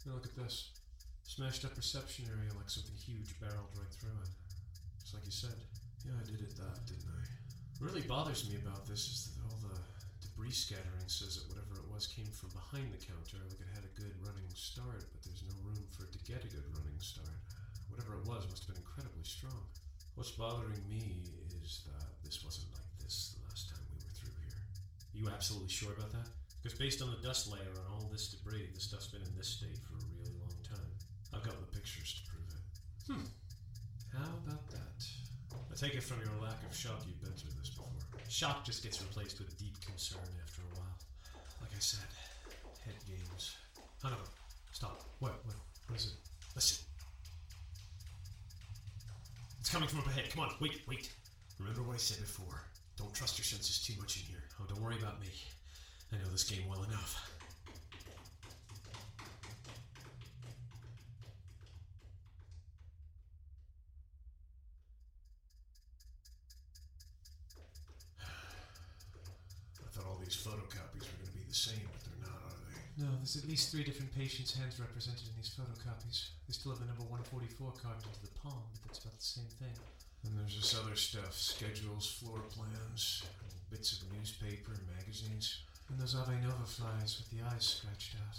[0.05, 0.71] Now look at this.
[1.25, 4.29] Smashed up reception area like something huge barreled right through it.
[5.05, 5.53] Just like you said.
[6.01, 7.21] Yeah, I did it that, didn't I?
[7.77, 9.77] What really bothers me about this is that all the
[10.17, 13.85] debris scattering says that whatever it was came from behind the counter, like it had
[13.85, 16.97] a good running start, but there's no room for it to get a good running
[16.97, 17.37] start.
[17.93, 19.69] Whatever it was must have been incredibly strong.
[20.17, 21.29] What's bothering me
[21.61, 24.57] is that this wasn't like this the last time we were through here.
[24.57, 26.33] Are you absolutely sure about that?
[26.65, 29.61] Because based on the dust layer on all this debris, this stuff's been in this
[29.61, 30.89] state for a really long time.
[31.29, 32.61] I've got the pictures to prove it.
[33.05, 33.44] Hmm.
[34.17, 34.99] How about that?
[35.71, 37.87] I take it from your lack of shock you've been through this before.
[38.29, 40.97] Shock just gets replaced with a deep concern after a while.
[41.61, 42.07] Like I said,
[42.85, 43.55] head games.
[44.01, 44.23] Hanover,
[44.71, 45.03] stop.
[45.19, 45.33] What?
[45.45, 45.55] What?
[45.87, 46.13] What is it?
[46.55, 46.85] Listen.
[49.59, 50.29] It's coming from up ahead.
[50.31, 51.11] Come on, wait, wait.
[51.59, 52.61] Remember what I said before.
[52.97, 54.43] Don't trust your senses too much in here.
[54.61, 55.27] Oh, don't worry about me.
[56.13, 57.34] I know this game well enough.
[70.35, 72.75] These photocopies are going to be the same, but they're not, are they?
[72.99, 76.35] No, there's at least three different patients' hands represented in these photocopies.
[76.47, 79.47] They still have the number 144 carved into the palm, but that's about the same
[79.63, 79.71] thing.
[80.27, 83.23] And there's this other stuff schedules, floor plans,
[83.71, 85.63] bits of newspaper, magazines.
[85.87, 88.35] And those Ave Nova flyers with the eyes scratched out.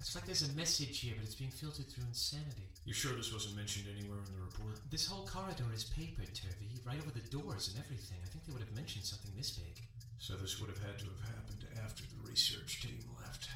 [0.00, 2.70] It's like there's a message here, but it's being filtered through insanity.
[2.86, 4.78] You sure this wasn't mentioned anywhere in the report?
[4.90, 8.16] This whole corridor is papered, Turvey, right over the doors and everything.
[8.24, 9.82] I think they would have mentioned something this big.
[10.18, 13.48] So this would have had to have happened after the research team left.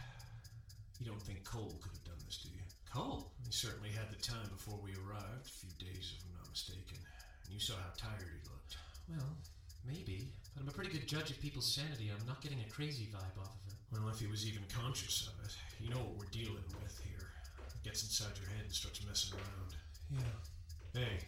[1.00, 2.62] You don't think Cole could have done this, do you?
[2.88, 3.32] Cole?
[3.44, 7.02] He certainly had the time before we arrived, a few days if I'm not mistaken.
[7.44, 8.78] And you saw how tired he looked.
[9.10, 9.36] Well,
[9.84, 10.30] maybe.
[10.54, 12.10] But I'm a pretty good judge of people's sanity.
[12.14, 13.76] I'm not getting a crazy vibe off of him.
[13.92, 15.52] Well, if he was even conscious of it,
[15.82, 17.26] you know what we're dealing with here.
[17.74, 19.74] It gets inside your head and starts messing around.
[20.14, 21.00] Yeah.
[21.00, 21.18] Hey,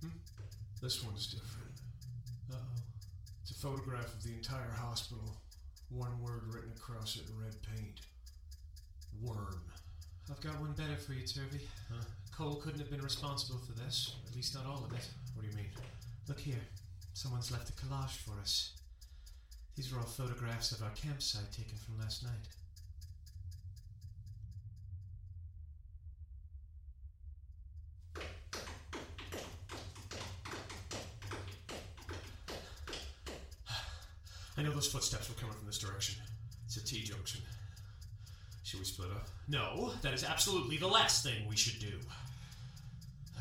[0.00, 0.16] hmm?
[0.80, 1.63] this one's different.
[3.64, 5.38] Photograph of the entire hospital.
[5.88, 8.02] One word written across it in red paint.
[9.22, 9.62] Worm.
[10.30, 11.66] I've got one better for you, Turvey.
[11.90, 12.04] Huh?
[12.36, 14.16] Cole couldn't have been responsible for this.
[14.28, 15.08] At least not all of it.
[15.32, 15.70] What do you mean?
[16.28, 16.60] Look here.
[17.14, 18.72] Someone's left a collage for us.
[19.76, 22.46] These are all photographs of our campsite taken from last night.
[35.04, 36.16] Footsteps were coming from this direction.
[36.64, 37.42] It's a T junction.
[38.62, 39.28] Should we split up?
[39.48, 41.92] No, that is absolutely the last thing we should do.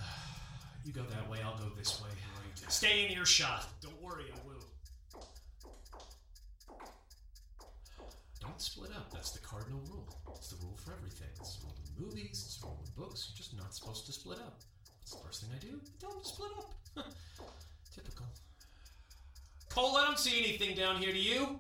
[0.86, 2.10] You go that way, I'll go this way.
[2.10, 2.70] Right.
[2.70, 3.66] Stay in earshot.
[3.82, 5.24] Don't worry, I will.
[8.42, 9.14] Don't split up.
[9.14, 10.14] That's the cardinal rule.
[10.36, 11.30] It's the rule for everything.
[11.40, 13.30] It's the rule in movies, it's the rule in books.
[13.30, 14.60] You're just not supposed to split up.
[15.00, 15.80] What's the first thing I do?
[16.02, 16.74] Don't split up.
[17.96, 18.26] Typical.
[19.74, 21.58] Cole, I don't see anything down here, do you?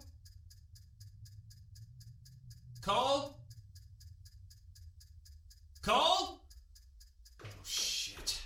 [2.85, 3.35] Cole?
[5.81, 6.43] Cole?
[7.41, 8.39] Oh, shit.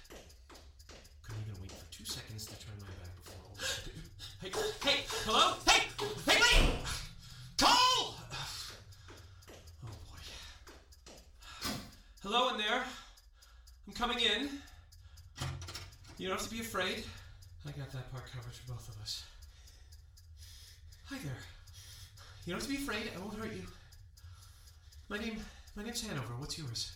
[1.22, 3.92] Couldn't even wait for two seconds to turn my back before.
[4.42, 4.52] Hey,
[4.90, 5.56] hey, hello?
[5.68, 5.84] Hey!
[6.32, 6.70] Hey, wait!
[7.58, 8.16] Cole!
[9.84, 10.22] Oh, boy.
[12.24, 12.86] Hello in there.
[13.86, 14.50] I'm coming in.
[16.18, 17.04] You don't have to be afraid.
[17.66, 19.26] I got that part covered for both of us.
[21.10, 21.38] Hi there.
[22.46, 23.10] You don't have to be afraid.
[23.16, 23.64] I won't hurt you.
[25.08, 25.38] My name,
[25.78, 26.34] my name's Hanover.
[26.38, 26.92] What's yours?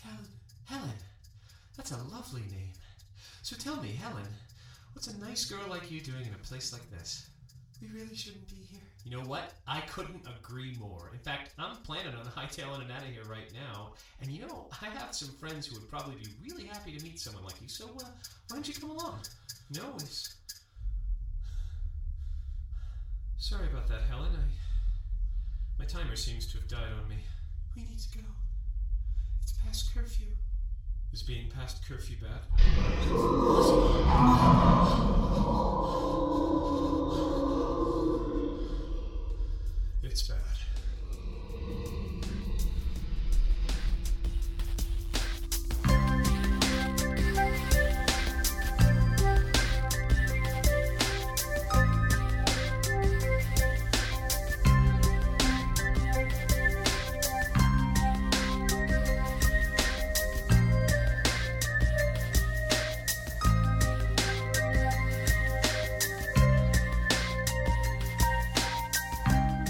[0.00, 0.28] Helen.
[0.64, 0.94] Helen.
[1.76, 2.70] That's a lovely name.
[3.42, 4.28] So tell me, Helen,
[4.92, 7.26] what's a nice girl like you doing in a place like this?
[7.82, 8.80] We really shouldn't be here.
[9.04, 9.52] You know what?
[9.66, 11.10] I couldn't agree more.
[11.12, 13.94] In fact, I'm planning on hightailing it out of here right now.
[14.22, 17.18] And you know, I have some friends who would probably be really happy to meet
[17.18, 17.68] someone like you.
[17.68, 18.06] So, uh,
[18.48, 19.18] why don't you come along?
[19.74, 20.36] No, it's.
[23.44, 24.30] Sorry about that, Helen.
[24.34, 24.44] I.
[25.78, 27.16] My timer seems to have died on me.
[27.76, 28.24] We need to go.
[29.42, 30.28] It's past curfew.
[31.12, 32.40] Is being past curfew bad?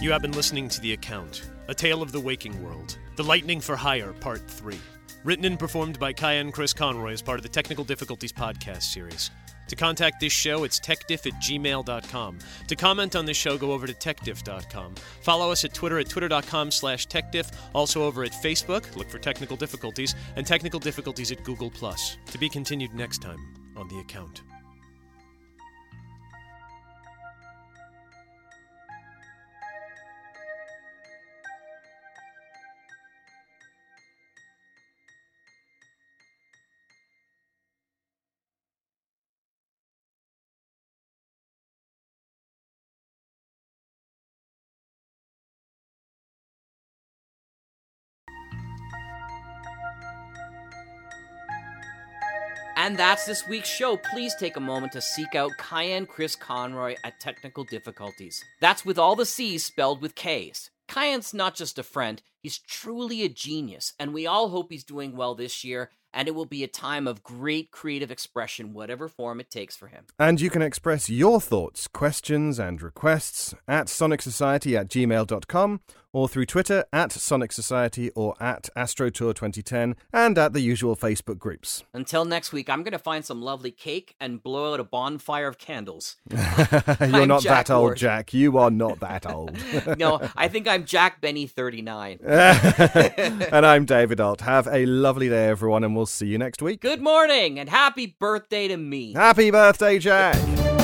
[0.04, 3.58] You have been listening to The Account, A Tale of the Waking World, The Lightning
[3.58, 4.78] for Hire, Part 3.
[5.24, 9.30] Written and performed by Cayenne Chris Conroy as part of the Teknikal Diffikulties podcast series.
[9.66, 12.38] To contact this show, it's techdiff at gmail.com.
[12.68, 14.94] To comment on this show, go over to techdiff.com.
[15.22, 17.50] Follow us at Twitter at twitter.com slash techdiff.
[17.74, 21.70] Also over at Facebook, look for Teknikal Diffikulties, and Teknikal Diffikulties at Google+.
[21.70, 23.40] To be continued next time
[23.74, 24.42] on The Account.
[52.84, 53.96] And that's this week's show.
[53.96, 58.42] Please take a moment to seek out Cayenne Chris Conroy at Teknikal Diffikulties.
[58.60, 60.70] That's with all the C's spelled with K's.
[60.86, 65.16] Cayenne's not just a friend, he's truly a genius, and we all hope he's doing
[65.16, 69.40] well this year, and it will be a time of great creative expression, whatever form
[69.40, 70.04] it takes for him.
[70.18, 75.80] And you can express your thoughts, questions, and requests at sonicsociety at gmail.com
[76.14, 81.38] or through Twitter at Sonic Society or at AstroTour 2010 and at the usual Facebook
[81.38, 81.82] groups.
[81.92, 85.48] Until next week, I'm going to find some lovely cake and blow out a bonfire
[85.48, 86.16] of candles.
[86.30, 86.38] You're
[87.00, 88.32] I'm not Jack that old, Jack.
[88.32, 89.58] You are not that old.
[89.98, 92.20] no, I think I'm Jack Benny 39.
[92.24, 94.42] and I'm David Ault.
[94.42, 96.80] Have a lovely day, everyone, and we'll see you next week.
[96.80, 99.14] Good morning and happy birthday to me.
[99.14, 100.83] Happy birthday, Jack!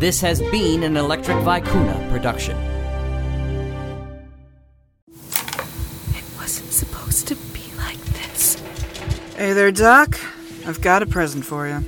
[0.00, 2.56] This has been an Electric Vicuna production.
[5.10, 8.54] It wasn't supposed to be like this.
[9.36, 10.18] Hey there, Doc.
[10.66, 11.84] I've got a present for you.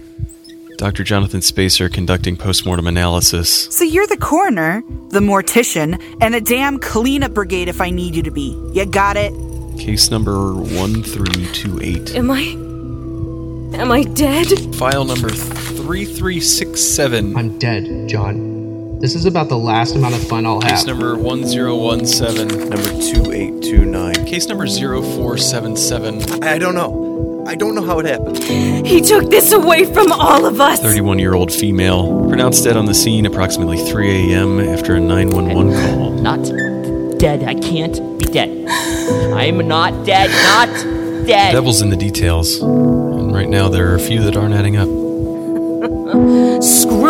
[0.77, 1.05] Dr.
[1.05, 3.75] Jonathan Spacer conducting postmortem analysis.
[3.75, 8.23] So you're the coroner, the mortician, and the damn cleanup brigade if I need you
[8.25, 8.55] to be.
[8.75, 9.33] You got it?
[9.79, 12.15] Case number 1328.
[12.15, 12.41] Am I.
[13.81, 14.49] Am I dead?
[14.75, 15.31] File number
[15.83, 17.37] 3367.
[17.37, 19.01] I'm dead, John.
[19.01, 20.71] This is about the last amount of fun I'll have.
[20.71, 22.71] Case number 1017.
[22.71, 24.27] Number 2829.
[24.27, 26.45] Case number 0477.
[26.45, 27.45] I don't know.
[27.49, 28.39] I don't know how it happened.
[28.87, 30.79] He took this away from all of us!
[30.81, 32.29] 31 year old female.
[32.29, 34.61] Pronounced dead on the scene approximately 3 a.m.
[34.61, 36.11] after a 911 call.
[36.13, 36.45] Not
[37.19, 37.43] dead.
[37.43, 38.69] I can't be dead.
[39.35, 40.31] I'm not dead.
[40.31, 40.69] Not
[41.27, 41.51] dead.
[41.51, 42.61] Devil's in the details.
[42.63, 45.12] And right now there are a few that aren't adding up.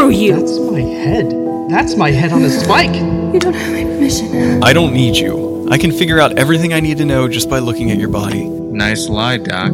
[0.03, 0.35] Screw you!
[0.35, 1.31] That's my head.
[1.71, 2.93] That's my head on a spike.
[2.93, 4.61] You don't have my permission.
[4.61, 5.69] I don't need you.
[5.71, 8.43] I can figure out everything I need to know just by looking at your body.
[8.49, 9.71] Nice lie, Doc.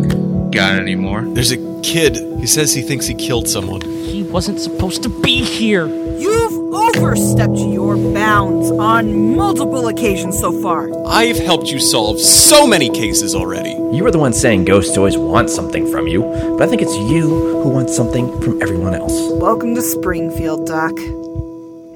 [0.51, 1.23] Got any more?
[1.23, 2.17] There's a kid.
[2.41, 3.81] He says he thinks he killed someone.
[3.81, 5.87] He wasn't supposed to be here.
[5.87, 10.91] You've overstepped your bounds on multiple occasions so far.
[11.07, 13.73] I've helped you solve so many cases already.
[13.93, 16.23] You were the one saying ghosts always want something from you,
[16.57, 17.23] but I think it's you
[17.63, 19.13] who wants something from everyone else.
[19.33, 20.97] Welcome to Springfield, Doc.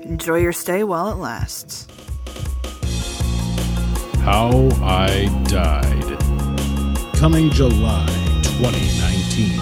[0.02, 1.86] Enjoy your stay while it lasts.
[4.22, 6.18] How I Died.
[7.16, 8.06] Coming July
[8.42, 9.60] 2019.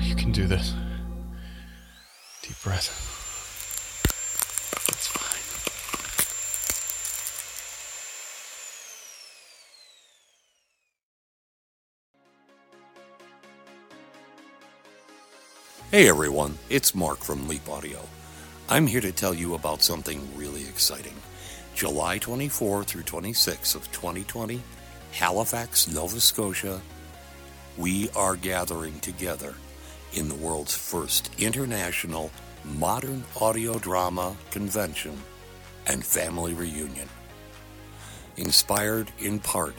[0.00, 0.74] You can do this.
[2.64, 2.88] Deep breath.
[4.88, 5.40] It's fine.
[15.90, 18.00] Hey everyone, it's Mark from Leap Audio.
[18.68, 21.14] I'm here to tell you about something really exciting.
[21.74, 24.62] July 24 through 26 of 2020,
[25.12, 26.80] Halifax, Nova Scotia,
[27.76, 29.54] we are gathering together
[30.14, 32.30] in the world's first international
[32.64, 35.16] modern audio drama convention
[35.86, 37.08] and family reunion.
[38.36, 39.74] Inspired in part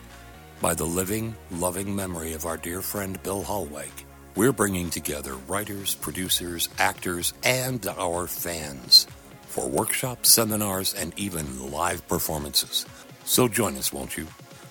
[0.61, 3.91] by the living, loving memory of our dear friend Bill Hollweg,
[4.35, 9.07] we're bringing together writers, producers, actors, and our fans
[9.41, 12.85] for workshops, seminars, and even live performances.
[13.23, 14.27] So join us, won't you?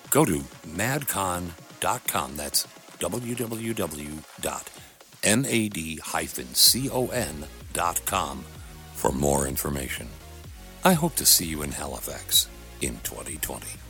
[0.09, 2.37] Go to madcon.com.
[2.37, 2.67] That's
[2.99, 4.25] www.mad-con.com
[8.93, 10.07] for more information.
[10.83, 12.47] I hope to see you in Halifax
[12.81, 13.84] in 2020.